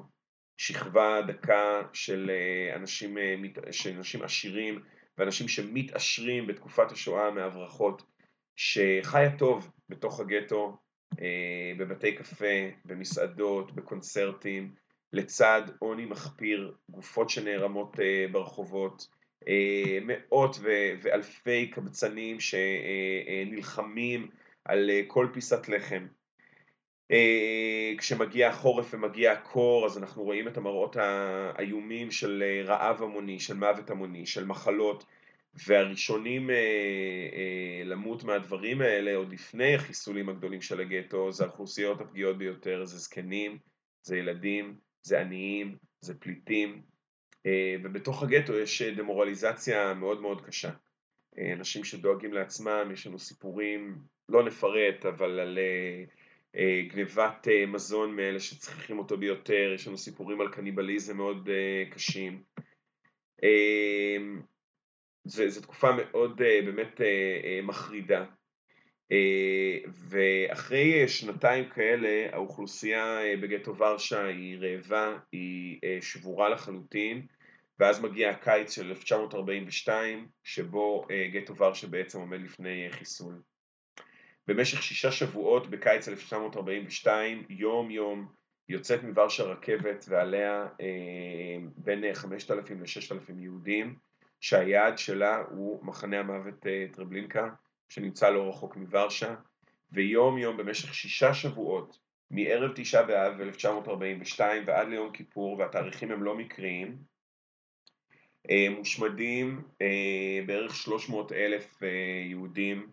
[0.57, 2.31] שכבה דקה של
[2.75, 3.17] אנשים,
[3.71, 4.83] של אנשים עשירים
[5.19, 8.03] ואנשים שמתעשרים בתקופת השואה מהברחות,
[8.57, 10.77] שחיה טוב בתוך הגטו,
[11.79, 14.75] בבתי קפה, במסעדות, בקונצרטים,
[15.13, 17.97] לצד עוני מחפיר, גופות שנערמות
[18.33, 19.07] ברחובות,
[20.03, 20.57] מאות
[21.03, 24.31] ואלפי קבצנים שנלחמים
[24.65, 26.07] על כל פיסת לחם.
[27.11, 33.41] אה, כשמגיע החורף ומגיע הקור אז אנחנו רואים את המראות האיומים של אה, רעב המוני,
[33.41, 35.05] של מוות המוני, של מחלות.
[35.67, 42.85] והראשונים אה, למות מהדברים האלה עוד לפני החיסולים הגדולים של הגטו זה האוכלוסיות הפגיעות ביותר,
[42.85, 43.59] זה זקנים,
[44.03, 46.83] זה ילדים, זה עניים, זה פליטים.
[47.83, 50.71] ובתוך הגטו יש דמורליזציה מאוד מאוד קשה.
[51.53, 53.99] אנשים שדואגים לעצמם, יש לנו סיפורים,
[54.29, 55.59] לא נפרט, אבל על
[56.89, 62.43] גנבת אה, מזון מאלה שצריכים אותו ביותר, יש לנו סיפורים על קניבליזם מאוד אה, קשים.
[65.25, 67.01] זו תקופה מאוד באמת
[67.63, 68.25] מחרידה.
[70.09, 77.27] ואחרי שנתיים כאלה האוכלוסייה בגטו ורשה היא רעבה, היא שבורה לחלוטין,
[77.79, 83.43] ואז מגיע הקיץ של 1942 שבו גטו ורשה בעצם עומד לפני חיסול.
[84.47, 88.33] במשך שישה שבועות בקיץ 1942, יום יום,
[88.69, 93.97] יוצאת מוורשה רכבת ועליה אה, בין 5,000 ל-6,000 יהודים,
[94.41, 97.49] שהיעד שלה הוא מחנה המוות אה, טרבלינקה,
[97.89, 99.35] שנמצא לא רחוק מוורשה,
[99.93, 101.99] ויום יום במשך שישה שבועות,
[102.31, 106.99] מערב תשעה באב 1942 ועד ליום כיפור, והתאריכים הם לא מקריים,
[108.51, 111.89] אה, מושמדים אה, בערך 300 אלף אה,
[112.29, 112.91] יהודים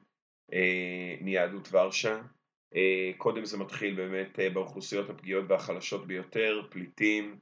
[1.21, 2.19] מיהדות ורשה.
[2.75, 7.39] אה, קודם זה מתחיל באמת אה, באוכלוסיות הפגיעות והחלשות ביותר, פליטים,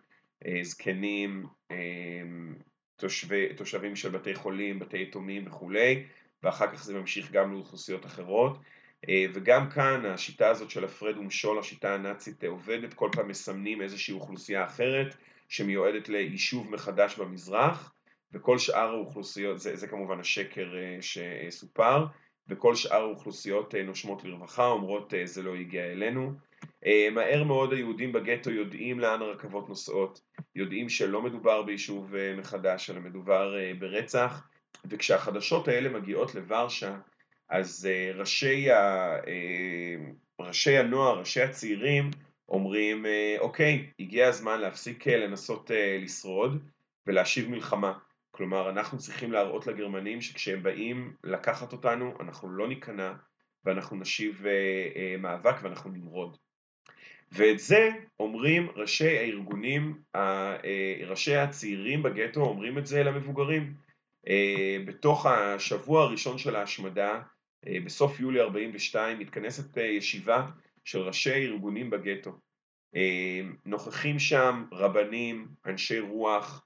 [0.62, 1.46] זקנים,
[2.96, 6.04] תושבי, תושבים של בתי חולים, בתי יתומים וכולי,
[6.44, 8.58] ואחר כך זה ממשיך גם לאוכלוסיות אחרות.
[9.34, 14.66] וגם כאן השיטה הזאת של הפרד ומשול, השיטה הנאצית עובדת, כל פעם מסמנים איזושהי אוכלוסייה
[14.66, 15.16] אחרת
[15.50, 17.94] שמיועדת ליישוב מחדש במזרח,
[18.34, 22.06] וכל שאר האוכלוסיות, זה, זה כמובן השקר שסופר,
[22.50, 26.34] וכל שאר האוכלוסיות אה, נושמות לרווחה, אומרות אה, זה לא הגיע אלינו.
[26.86, 30.22] אה, מהר מאוד היהודים בגטו יודעים לאן הרכבות נוסעות,
[30.56, 34.48] יודעים שלא מדובר ביישוב מחדש, אלא מדובר ברצח,
[34.86, 36.98] וכשהחדשות האלה מגיעות לוורשה,
[37.50, 39.16] אז ראשי, ה...
[40.40, 42.12] ראשי הנוער, ראשי הצעירים,
[42.50, 43.06] אומרים,
[43.40, 46.70] אוקיי, הגיע הזמן להפסיק לנסות לשרוד
[47.08, 47.94] ולהשיב מלחמה.
[48.36, 53.14] כלומר, אנחנו צריכים להראות לגרמנים שכשהם באים לקחת אותנו, אנחנו לא ניכנע
[53.66, 56.38] ואנחנו נשיב uh, uh, מאבק ואנחנו נמרוד.
[57.32, 60.58] ואת זה אומרים ראשי הארגונים, אה,
[61.08, 63.74] ראשי הצעירים בגטו אומרים את זה למבוגרים.
[64.28, 67.22] אה, בתוך השבוע הראשון של ההשמדה,
[67.68, 70.48] אה, בסוף יולי 42, מתכנסת אה, ישיבה
[70.84, 72.32] של ראשי ארגונים בגטו.
[72.96, 76.65] אה, נוכחים שם רבנים, אנשי רוח, אה,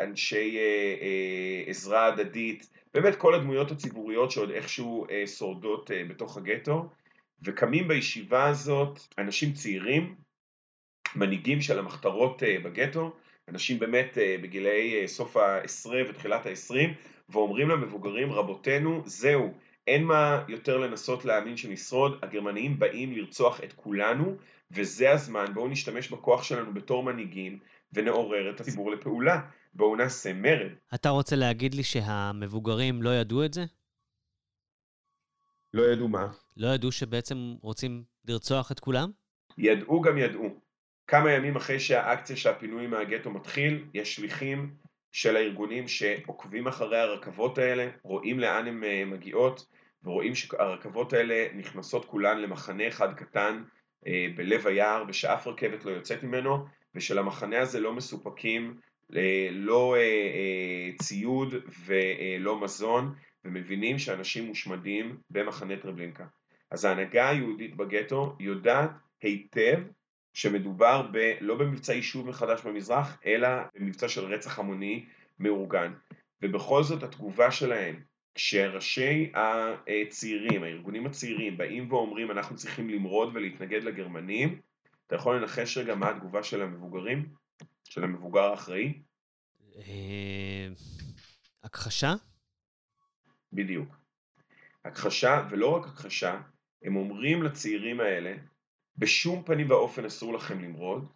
[0.00, 6.36] אנשי אה, אה, עזרה הדדית, באמת כל הדמויות הציבוריות שעוד איכשהו אה, שורדות אה, בתוך
[6.36, 6.88] הגטו,
[7.42, 10.14] וקמים בישיבה הזאת אנשים צעירים,
[11.16, 13.16] מנהיגים של המחתרות אה, בגטו,
[13.48, 16.94] אנשים באמת אה, בגילאי אה, סוף העשרה ותחילת העשרים,
[17.28, 19.54] ואומרים למבוגרים, רבותינו, זהו,
[19.86, 24.36] אין מה יותר לנסות להאמין שנשרוד, הגרמנים באים לרצוח את כולנו,
[24.70, 27.58] וזה הזמן, בואו נשתמש בכוח שלנו בתור מנהיגים,
[27.92, 29.40] ונעורר את הציבור לפעולה.
[29.74, 30.72] בואו נעשה מרד.
[30.94, 33.64] אתה רוצה להגיד לי שהמבוגרים לא ידעו את זה?
[35.74, 36.28] לא ידעו מה.
[36.56, 39.10] לא ידעו שבעצם רוצים לרצוח את כולם?
[39.58, 40.60] ידעו גם ידעו.
[41.06, 44.74] כמה ימים אחרי שהאקציה שהפינוי מהגטו מתחיל, יש שליחים
[45.12, 49.66] של הארגונים שעוקבים אחרי הרכבות האלה, רואים לאן הן אה, מגיעות,
[50.04, 53.62] ורואים שהרכבות האלה נכנסות כולן למחנה אחד קטן
[54.06, 56.66] אה, בלב היער, ושאף רכבת לא יוצאת ממנו,
[56.98, 58.76] ושלמחנה הזה לא מסופקים
[59.16, 59.96] אה, לא
[61.02, 61.54] ציוד
[61.86, 66.26] ולא מזון, ומבינים שאנשים מושמדים במחנה טרבלינקה.
[66.70, 68.90] אז ההנהגה היהודית בגטו יודעת
[69.22, 69.78] היטב
[70.34, 75.04] שמדובר ב, לא במבצע יישוב מחדש במזרח, אלא במבצע של רצח המוני
[75.38, 75.92] מאורגן.
[76.42, 78.02] ובכל זאת התגובה שלהם,
[78.34, 84.60] כשראשי הצעירים, הארגונים הצעירים, באים ואומרים אנחנו צריכים למרוד ולהתנגד לגרמנים,
[85.08, 87.34] אתה יכול לנחש רגע מה התגובה של המבוגרים?
[87.84, 89.02] של המבוגר האחראי?
[89.76, 90.68] אה,
[91.64, 92.14] הכחשה?
[93.52, 93.96] בדיוק.
[94.84, 96.40] הכחשה, ולא רק הכחשה,
[96.82, 98.34] הם אומרים לצעירים האלה,
[98.96, 101.08] בשום פנים ואופן אסור לכם למרוד.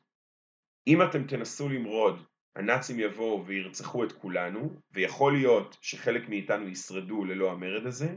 [0.87, 2.25] אם אתם תנסו למרוד,
[2.57, 8.17] הנאצים יבואו וירצחו את כולנו, ויכול להיות שחלק מאיתנו ישרדו ללא המרד הזה.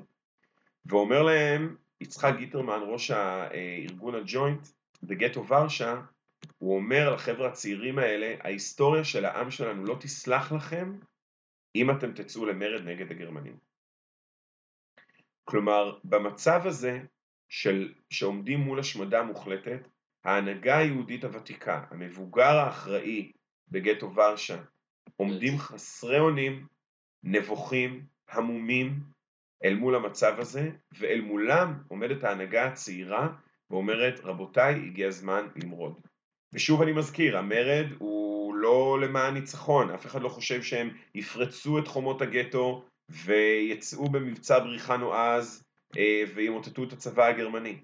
[0.86, 4.68] ואומר להם, יצחק גיטרמן, ראש הארגון הג'וינט
[5.04, 6.02] בגטו ורשה,
[6.58, 11.00] הוא אומר לחבר'ה הצעירים האלה, ההיסטוריה של העם שלנו לא תסלח לכם
[11.76, 13.58] אם אתם תצאו למרד נגד הגרמנים.
[15.44, 17.00] כלומר, במצב הזה
[17.50, 19.88] של, שעומדים מול השמדה מוחלטת,
[20.24, 23.32] ההנהגה היהודית הוותיקה, המבוגר האחראי
[23.68, 24.62] בגטו ורשה,
[25.16, 26.68] עומדים חסרי אונים,
[27.24, 29.00] נבוכים, המומים,
[29.64, 33.30] אל מול המצב הזה, ואל מולם עומדת ההנהגה הצעירה
[33.72, 35.94] ואומרת, רבותיי, הגיע הזמן למרוד.
[36.54, 41.88] ושוב אני מזכיר, המרד הוא לא למען ניצחון, אף אחד לא חושב שהם יפרצו את
[41.88, 45.64] חומות הגטו ויצאו במבצע בריחה נועז
[45.98, 47.80] אה, וימוטטו את הצבא הגרמני.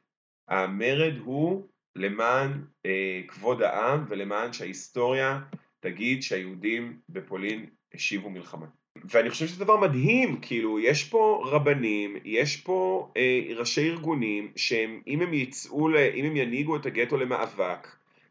[0.49, 5.41] המרד הוא למען אה, כבוד העם ולמען שההיסטוריה
[5.79, 8.67] תגיד שהיהודים בפולין השיבו מלחמה.
[9.03, 15.01] ואני חושב שזה דבר מדהים, כאילו, יש פה רבנים, יש פה אה, ראשי ארגונים, שהם,
[15.07, 17.87] אם הם יצאו, אם הם ינהיגו את הגטו למאבק,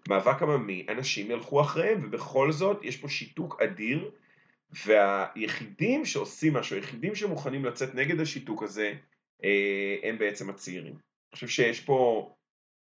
[0.09, 4.11] מאבק עממי, אנשים ילכו אחריהם, ובכל זאת יש פה שיתוק אדיר,
[4.85, 8.95] והיחידים שעושים משהו, היחידים שמוכנים לצאת נגד השיתוק הזה,
[9.45, 10.93] אה, הם בעצם הצעירים.
[10.93, 12.31] אני חושב שיש פה,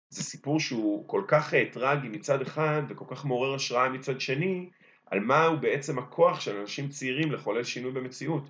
[0.10, 4.70] זה סיפור שהוא כל כך אה, טרגי מצד אחד, וכל כך מעורר השראה מצד שני,
[5.14, 8.44] על מה הוא בעצם הכוח של אנשים צעירים לחולל שינוי במציאות.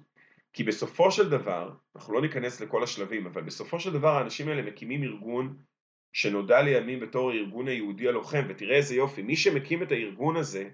[0.53, 4.61] כי בסופו של דבר, אנחנו לא ניכנס לכל השלבים, אבל בסופו של דבר האנשים האלה
[4.61, 5.57] מקימים ארגון
[6.13, 10.69] שנודע לימים בתור הארגון היהודי הלוחם, ותראה איזה יופי, מי שמקים את הארגון הזה,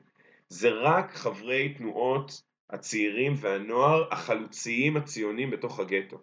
[0.50, 6.18] זה רק חברי תנועות הצעירים והנוער החלוציים הציונים בתוך הגטו.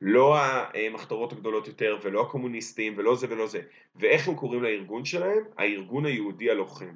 [0.00, 3.60] לא המחתרות הגדולות יותר, ולא הקומוניסטים, ולא זה ולא זה.
[3.96, 5.44] ואיך הם קוראים לארגון שלהם?
[5.58, 6.94] הארגון היהודי הלוחם.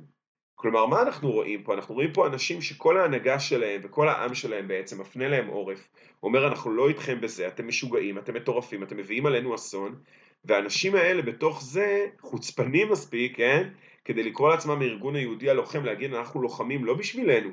[0.61, 1.75] כלומר, מה אנחנו רואים פה?
[1.75, 5.89] אנחנו רואים פה אנשים שכל ההנהגה שלהם וכל העם שלהם בעצם מפנה להם עורף,
[6.23, 10.03] אומר אנחנו לא איתכם בזה, אתם משוגעים, אתם מטורפים, אתם מביאים עלינו אסון,
[10.45, 13.69] והאנשים האלה בתוך זה חוצפנים מספיק, כן?
[14.05, 17.51] כדי לקרוא לעצמם הארגון היהודי הלוחם, להגיד אנחנו לוחמים לא בשבילנו.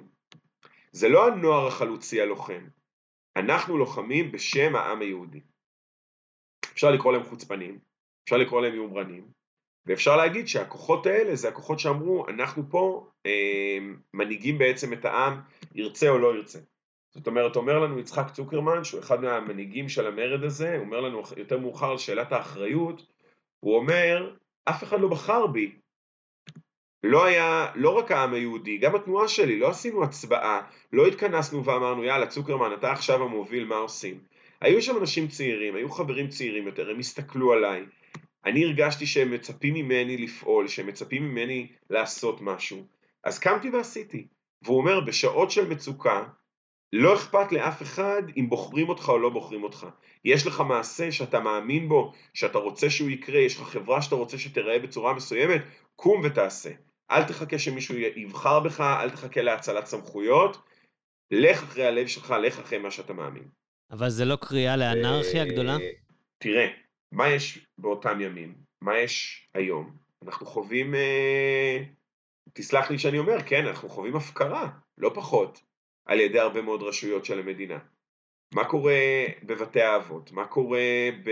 [0.92, 2.68] זה לא הנוער החלוצי הלוחם.
[3.36, 5.42] אנחנו לוחמים בשם העם היהודי.
[6.74, 7.80] אפשר לקרוא להם חוצפנים,
[8.24, 9.28] אפשר לקרוא להם יומרנים,
[9.86, 13.78] ואפשר להגיד שהכוחות האלה זה הכוחות שאמרו, אנחנו פה אה,
[14.14, 15.42] מנהיגים בעצם את העם,
[15.76, 16.60] ירצה או לא ירצה.
[17.16, 21.60] זאת אומרת, אומר לנו יצחק צוקרמן, שהוא אחד מהמנהיגים של המרד הזה, אומר לנו יותר
[21.60, 23.06] מאוחר על שאלת האחריות,
[23.60, 25.76] הוא אומר, אף אחד לא בחר בי.
[27.04, 30.62] לא היה, לא רק העם היהודי, גם התנועה שלי, לא עשינו הצבעה,
[30.94, 34.20] לא התכנסנו ואמרנו, יאללה, צוקרמן, אתה עכשיו המוביל, מה עושים?
[34.62, 37.86] היו שם אנשים צעירים, היו חברים צעירים יותר, הם הסתכלו עליי.
[38.46, 42.86] אני הרגשתי שהם מצפים ממני לפעול, שהם מצפים ממני לעשות משהו,
[43.24, 44.28] אז קמתי ועשיתי.
[44.62, 46.24] והוא אומר, בשעות של מצוקה,
[46.94, 49.88] לא אכפת לאף אחד אם בוחרים אותך או לא בוחרים אותך.
[50.26, 54.38] יש לך מעשה שאתה מאמין בו, שאתה רוצה שהוא יקרה, יש לך חברה שאתה רוצה
[54.38, 55.62] שתיראה בצורה מסוימת,
[55.96, 56.70] קום ותעשה.
[57.12, 60.58] אל תחכה שמישהו יבחר בך, אל תחכה להצלת סמכויות,
[61.32, 63.44] לך אחרי הלב שלך, לך אחרי מה שאתה מאמין.
[63.92, 65.78] אבל זה לא קריאה לאנרכיה אה, גדולה?
[66.38, 66.68] תראה,
[67.12, 68.56] מה יש באותם ימים?
[68.82, 69.98] מה יש היום?
[70.26, 71.84] אנחנו חווים, אה,
[72.54, 75.62] תסלח לי שאני אומר, כן, אנחנו חווים הפקרה, לא פחות,
[76.06, 77.80] על ידי הרבה מאוד רשויות של המדינה.
[78.54, 80.32] מה קורה בבתי האבות?
[80.32, 81.30] מה קורה ב...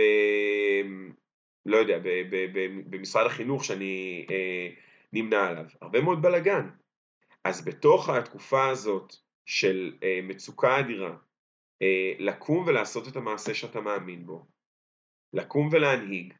[1.65, 4.69] לא יודע, ב, ב, ב, במשרד החינוך שאני אה,
[5.13, 5.65] נמנה עליו?
[5.81, 6.69] הרבה מאוד בלאגן.
[7.43, 9.15] אז בתוך התקופה הזאת
[9.45, 11.15] של אה, מצוקה אדירה,
[11.81, 14.45] אה, לקום ולעשות את המעשה שאתה מאמין בו,
[15.33, 16.33] לקום ולהנהיג,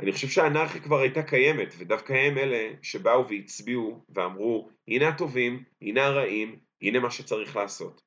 [0.00, 6.06] אני חושב שהאנרכיה כבר הייתה קיימת, ודווקא הם אלה שבאו והצביעו ואמרו, הנה הטובים, הנה
[6.06, 8.02] הרעים, הנה מה שצריך לעשות.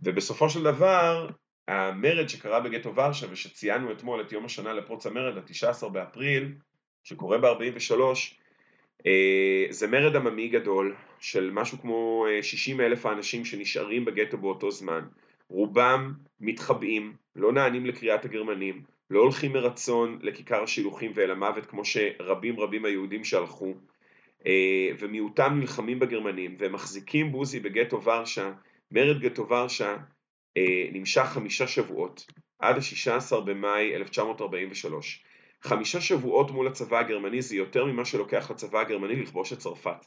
[0.00, 1.28] ובסופו של דבר,
[1.68, 6.54] המרד שקרה בגטו ורשה ושציינו אתמול את יום השנה לפרוץ המרד, ה-19 באפריל,
[7.04, 8.00] שקורה ב-43,
[9.06, 14.70] אה, זה מרד עממי גדול של משהו כמו 60 אה, אלף האנשים שנשארים בגטו באותו
[14.70, 15.04] זמן.
[15.48, 22.60] רובם מתחבאים, לא נענים לקריאת הגרמנים, לא הולכים מרצון לכיכר השילוחים ואל המוות כמו שרבים
[22.60, 23.74] רבים היהודים שהלכו,
[24.46, 28.52] אה, ומיעוטם נלחמים בגרמנים והם מחזיקים בוזי בגטו ורשה,
[28.90, 29.96] מרד גטו ורשה
[30.92, 32.26] נמשך חמישה שבועות,
[32.58, 35.24] עד ה-16 במאי 1943.
[35.62, 40.06] חמישה שבועות מול הצבא הגרמני זה יותר ממה שלוקח לצבא הגרמני לכבוש את צרפת.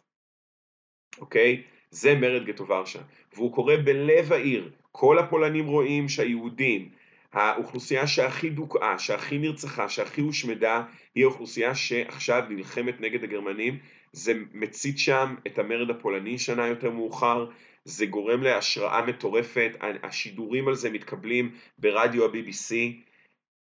[1.17, 1.63] אוקיי?
[1.91, 2.99] זה מרד גטו ורשה.
[3.33, 4.71] והוא קורה בלב העיר.
[4.91, 6.89] כל הפולנים רואים שהיהודים,
[7.33, 10.83] האוכלוסייה שהכי דוכאה, שהכי נרצחה, שהכי הושמדה,
[11.15, 13.79] היא האוכלוסייה שעכשיו נלחמת נגד הגרמנים.
[14.13, 17.49] זה מצית שם את המרד הפולני שנה יותר מאוחר,
[17.85, 19.71] זה גורם להשראה מטורפת,
[20.03, 22.75] השידורים על זה מתקבלים ברדיו ה-BBC,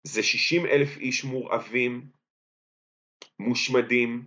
[0.03, 2.07] זה 60 אלף איש מורעבים,
[3.39, 4.23] מושמדים,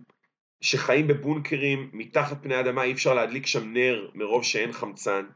[0.60, 5.26] שחיים בבונקרים מתחת פני האדמה, אי אפשר להדליק שם נר מרוב שאין חמצן,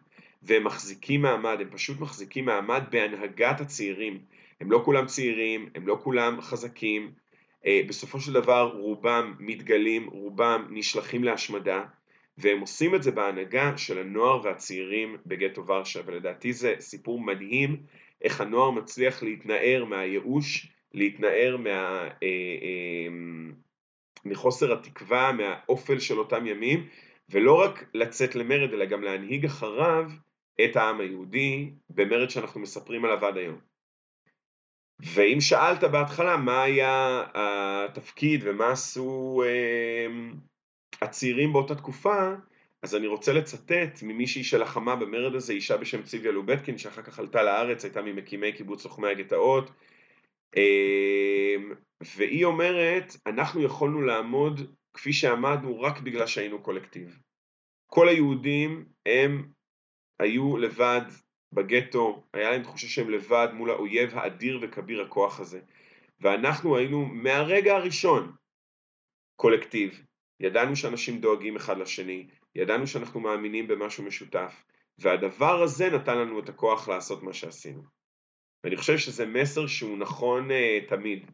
[0.46, 4.18] והם מחזיקים מעמד, הם פשוט מחזיקים מעמד בהנהגת הצעירים.
[4.60, 7.10] הם לא כולם צעירים, הם לא כולם חזקים,
[7.66, 11.84] אה, בסופו של דבר רובם מתגלים, רובם נשלחים להשמדה,
[12.38, 17.76] והם עושים את זה בהנהגה של הנוער והצעירים בגטו ורשה, ולדעתי זה סיפור מדהים
[18.22, 23.08] איך הנוער מצליח להתנער מהייאוש, להתנער מה, אה, אה,
[24.24, 26.86] מחוסר התקווה, מהאופל של אותם ימים,
[27.30, 30.10] ולא רק לצאת למרד, אלא גם להנהיג אחריו
[30.64, 33.58] את העם היהודי במרד שאנחנו מספרים עליו עד היום.
[35.00, 40.06] ואם שאלת בהתחלה מה היה התפקיד ומה עשו אה,
[41.02, 42.34] הצעירים באותה תקופה,
[42.82, 47.42] אז אני רוצה לצטט ממישהי שלחמה במרד הזה, אישה בשם ציוויה לובטקין, שאחר כך עלתה
[47.42, 49.70] לארץ, הייתה ממקימי קיבוץ לוחמי הגטאות,
[50.56, 51.72] אמ,
[52.16, 57.18] והיא אומרת, אנחנו יכולנו לעמוד כפי שעמדנו רק בגלל שהיינו קולקטיב.
[57.86, 59.55] כל היהודים הם
[60.20, 61.02] היו לבד
[61.52, 65.60] בגטו, היה להם תחושה שהם לבד מול האויב האדיר וכביר הכוח הזה.
[66.20, 68.32] ואנחנו היינו מהרגע הראשון
[69.36, 70.02] קולקטיב.
[70.40, 74.64] ידענו שאנשים דואגים אחד לשני, ידענו שאנחנו מאמינים במשהו משותף,
[74.98, 77.82] והדבר הזה נתן לנו את הכוח לעשות מה שעשינו.
[78.64, 81.30] ואני חושב שזה מסר שהוא נכון uh, תמיד.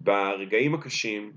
[0.00, 1.32] ברגעים הקשים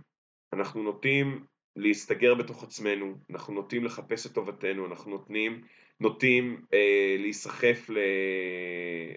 [0.54, 1.46] אנחנו נוטים
[1.76, 5.64] להסתגר בתוך עצמנו, אנחנו נוטים לחפש את טובתנו, אנחנו נוטים,
[6.02, 7.98] נוטים אה, להיסחף ל...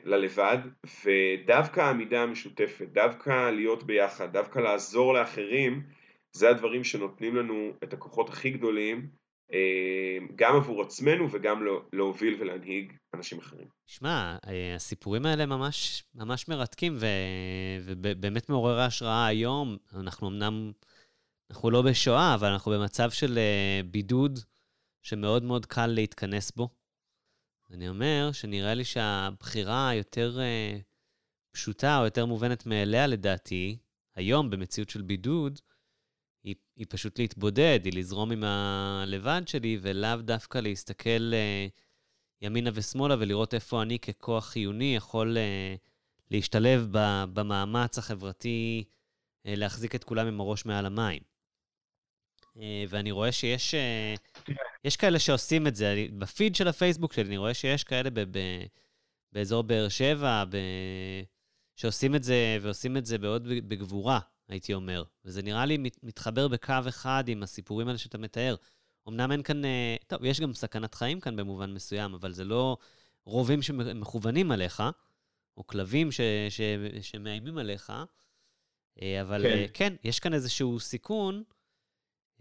[0.05, 0.59] ללבד,
[1.05, 5.83] ודווקא העמידה המשותפת, דווקא להיות ביחד, דווקא לעזור לאחרים,
[6.33, 9.09] זה הדברים שנותנים לנו את הכוחות הכי גדולים
[9.53, 13.67] אה, גם עבור עצמנו וגם להוביל ולהנהיג אנשים אחרים.
[13.87, 17.07] שמע, אה, הסיפורים האלה ממש, ממש מרתקים ו...
[17.85, 19.77] ובאמת מעוררי השראה היום.
[19.95, 20.73] אנחנו אמנם,
[21.51, 24.39] אנחנו לא בשואה, אבל אנחנו במצב של אה, בידוד
[25.05, 26.69] שמאוד מאוד קל להתכנס בו.
[27.71, 30.39] אני אומר שנראה לי שהבחירה היותר
[31.51, 33.79] פשוטה או יותר מובנת מאליה, לדעתי,
[34.15, 35.61] היום במציאות של בידוד,
[36.45, 41.71] היא, היא פשוט להתבודד, היא לזרום עם הלבד שלי, ולאו דווקא להסתכל uh,
[42.41, 45.79] ימינה ושמאלה ולראות איפה אני ככוח חיוני יכול uh,
[46.31, 51.23] להשתלב ב, במאמץ החברתי uh, להחזיק את כולם עם הראש מעל המים.
[52.43, 54.53] Uh, ואני רואה שיש uh,
[54.85, 55.93] יש כאלה שעושים את זה.
[55.93, 58.39] אני, בפיד של הפייסבוק שלי אני רואה שיש כאלה ב, ב,
[59.33, 60.57] באזור באר שבע, ב,
[61.77, 64.21] שעושים את זה, ועושים את זה מאוד בגבורה.
[64.49, 65.05] הייתי אומר.
[65.25, 68.55] וזה נראה לי מת- מתחבר בקו אחד עם הסיפורים האלה שאתה מתאר.
[69.09, 72.77] אמנם אין כאן, אה, טוב, יש גם סכנת חיים כאן במובן מסוים, אבל זה לא
[73.25, 74.83] רובים שמכוונים עליך,
[75.57, 76.61] או כלבים ש, ש,
[77.01, 77.93] שמאיימים עליך,
[79.03, 79.67] אה, אבל כן.
[79.75, 79.89] כן.
[79.91, 81.43] כן, יש כאן איזשהו סיכון,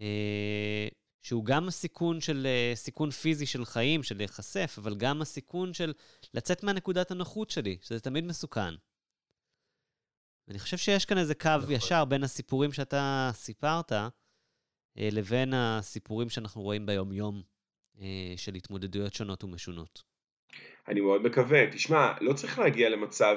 [0.00, 0.88] אה,
[1.24, 5.92] שהוא גם הסיכון של אה, סיכון פיזי של חיים, של להיחשף, אבל גם הסיכון של
[6.34, 8.74] לצאת מהנקודת הנוחות שלי, שזה תמיד מסוכן.
[10.48, 11.72] אני חושב שיש כאן איזה קו נכון.
[11.72, 14.08] ישר בין הסיפורים שאתה סיפרת, אה,
[14.96, 17.42] לבין הסיפורים שאנחנו רואים ביום-יום
[18.00, 20.02] אה, של התמודדויות שונות ומשונות.
[20.88, 21.70] אני מאוד מקווה.
[21.70, 23.36] תשמע, לא צריך להגיע למצב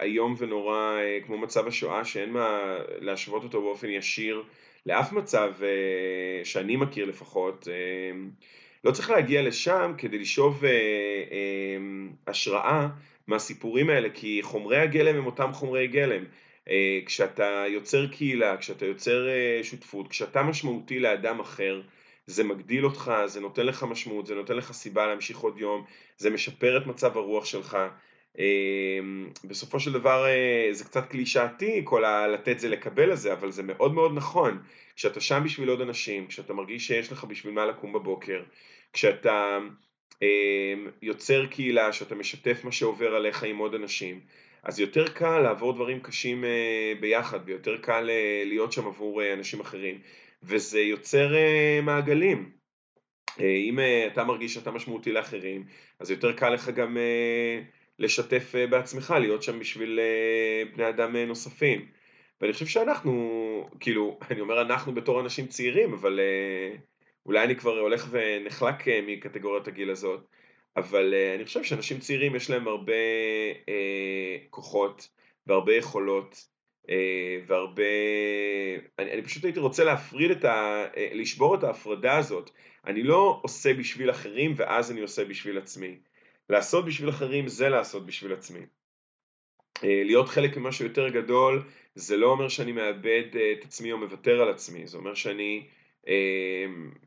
[0.00, 0.92] איום ונורא
[1.26, 4.42] כמו מצב השואה, שאין מה להשוות אותו באופן ישיר
[4.86, 7.68] לאף מצב אה, שאני מכיר לפחות.
[7.70, 8.18] אה,
[8.84, 10.76] לא צריך להגיע לשם כדי לשאוב אה, אה,
[12.26, 12.88] השראה
[13.26, 16.24] מהסיפורים האלה, כי חומרי הגלם הם אותם חומרי גלם.
[17.06, 19.28] כשאתה יוצר קהילה, כשאתה יוצר
[19.62, 21.82] שותפות, כשאתה משמעותי לאדם אחר,
[22.26, 25.84] זה מגדיל אותך, זה נותן לך משמעות, זה נותן לך סיבה להמשיך עוד יום,
[26.18, 27.78] זה משפר את מצב הרוח שלך.
[28.38, 28.98] אה,
[29.44, 33.94] בסופו של דבר אה, זה קצת קלישאתי כל הלתת זה לקבל הזה, אבל זה מאוד
[33.94, 34.62] מאוד נכון.
[34.96, 38.42] כשאתה שם בשביל עוד אנשים, כשאתה מרגיש שיש לך בשביל מה לקום בבוקר,
[38.92, 39.58] כשאתה
[40.22, 44.20] אה, יוצר קהילה, שאתה משתף מה שעובר עליך עם עוד אנשים,
[44.62, 49.60] אז יותר קל לעבור דברים קשים אה, ביחד, ויותר קל אה, להיות שם עבור אנשים
[49.60, 50.00] אחרים.
[50.42, 51.34] וזה יוצר
[51.82, 52.50] מעגלים.
[53.40, 55.64] אם אתה מרגיש שאתה משמעותי לאחרים,
[56.00, 56.96] אז יותר קל לך גם
[57.98, 61.86] לשתף uh, בעצמך, להיות שם בשביל uh, בני אדם uh, נוספים.
[62.40, 66.20] ואני חושב שאנחנו, כאילו, אני אומר אנחנו בתור אנשים צעירים, אבל
[67.26, 70.20] אולי אני כבר הולך ונחלק מקטגוריית הגיל הזאת,
[70.76, 72.92] אבל אני חושב שאנשים צעירים יש להם הרבה
[73.52, 73.70] uh,
[74.50, 75.08] כוחות
[75.46, 76.46] והרבה יכולות.
[76.90, 77.82] אה, והרבה...
[78.98, 80.84] אני, אני פשוט הייתי רוצה להפריד את ה...
[80.96, 82.50] אה, לשבור את ההפרדה הזאת.
[82.86, 85.98] אני לא עושה בשביל אחרים ואז אני עושה בשביל עצמי.
[86.50, 88.60] לעשות בשביל אחרים זה לעשות בשביל עצמי.
[89.84, 91.62] אה, להיות חלק ממשהו יותר גדול
[91.94, 95.66] זה לא אומר שאני מאבד את עצמי או מוותר על עצמי, זה אומר שאני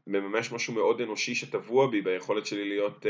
[0.08, 3.06] מממש משהו מאוד אנושי שטבוע בי ביכולת שלי להיות,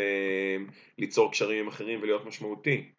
[0.97, 2.91] ליצור קשרים עם אחרים ולהיות משמעותי.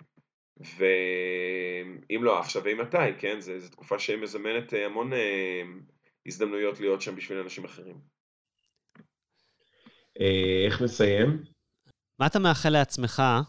[0.60, 3.40] ואם לא עכשיו ואם מתי, כן?
[3.40, 5.62] זו תקופה שמזמנת המון אה,
[6.26, 7.96] הזדמנויות להיות שם בשביל אנשים אחרים.
[10.20, 11.42] אה, איך נסיים?
[12.20, 13.40] מה אתה מאחל לעצמך אה,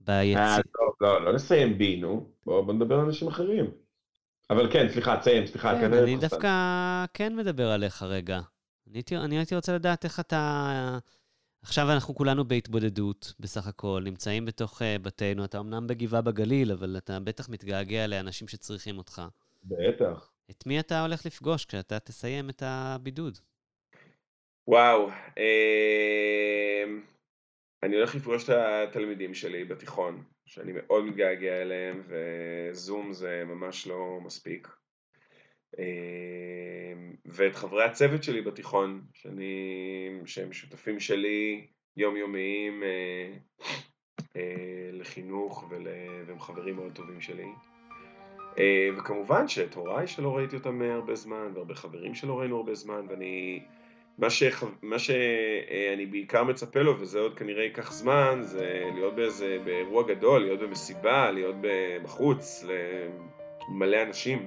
[0.00, 0.56] ביציאה?
[0.56, 2.30] טוב, לא, לא נסיים בי, נו.
[2.46, 3.70] בואו בוא נדבר על אנשים אחרים.
[4.50, 5.72] אבל כן, סליחה, תסיים, סליחה.
[5.74, 6.16] כן, כנראה אני.
[6.16, 6.48] דווקא
[7.14, 8.40] כן מדבר עליך רגע.
[8.88, 10.98] אני הייתי- אני הייתי רוצה לדעת איך אתה...
[11.62, 15.44] עכשיו אנחנו כולנו בהתבודדות, בסך הכל, נמצאים בתוך uh, בתינו.
[15.44, 19.22] אתה אמנם בגבעה בגליל, אבל אתה בטח מתגעגע לאנשים שצריכים אותך.
[19.64, 20.30] בטח.
[20.50, 23.38] את מי אתה הולך לפגוש כשאתה תסיים את הבידוד?
[24.68, 26.84] וואו, אה,
[27.82, 34.18] אני הולך לפגוש את התלמידים שלי בתיכון, שאני מאוד מתגעגע אליהם, וזום זה ממש לא
[34.24, 34.68] מספיק.
[35.78, 35.84] אה,
[37.24, 39.52] ואת חברי הצוות שלי בתיכון, שאני,
[40.26, 41.66] שהם שותפים שלי
[41.96, 43.32] יומיומיים אה,
[44.36, 45.86] אה, לחינוך ול,
[46.26, 47.48] והם חברים מאוד טובים שלי.
[48.58, 53.06] אה, וכמובן שאת הוריי שלא ראיתי אותם הרבה זמן, והרבה חברים שלא ראינו הרבה זמן,
[53.08, 53.60] ואני...
[54.18, 54.64] מה, שח...
[54.82, 60.40] מה שאני בעיקר מצפה לו, וזה עוד כנראה ייקח זמן, זה להיות באיזה, באירוע גדול,
[60.40, 61.56] להיות במסיבה, להיות
[62.02, 62.64] בחוץ,
[63.68, 64.46] למלא אנשים.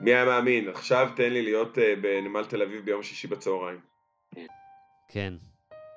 [0.00, 0.68] מי היה מאמין?
[0.68, 3.80] עכשיו תן לי להיות אה, בנמל תל אביב ביום שישי בצהריים.
[5.08, 5.34] כן.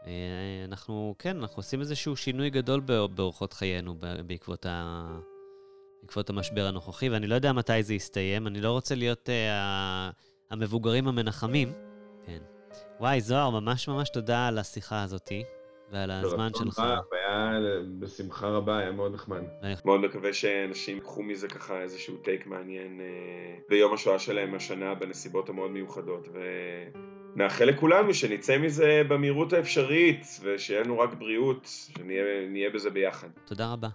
[0.05, 3.95] אה, אנחנו, כן, אנחנו עושים איזשהו שינוי גדול בא- באורחות חיינו
[4.27, 5.05] בעקבות, ה...
[6.01, 8.47] בעקבות המשבר הנוכחי, ואני לא יודע מתי זה יסתיים.
[8.47, 10.13] אני לא רוצה להיות uh,
[10.51, 11.92] המבוגרים המנחמים.
[12.25, 12.39] כן.
[12.99, 15.43] וואי, זוהר, ממש ממש תודה על השיחה הזאתי
[15.91, 16.79] ועל הזמן ברצון שלך.
[17.11, 17.51] היה
[17.99, 19.41] בשמחה רבה, היה מאוד נחמד.
[19.85, 25.49] מאוד מקווה שאנשים ייקחו מזה ככה איזשהו טייק מעניין אה, ביום השואה שלהם השנה בנסיבות
[25.49, 26.27] המאוד מיוחדות
[27.35, 33.27] ונאחל לכולנו שנצא מזה במהירות האפשרית ושיהיה לנו רק בריאות, שנהיה נהיה בזה ביחד.
[33.45, 33.89] תודה רבה.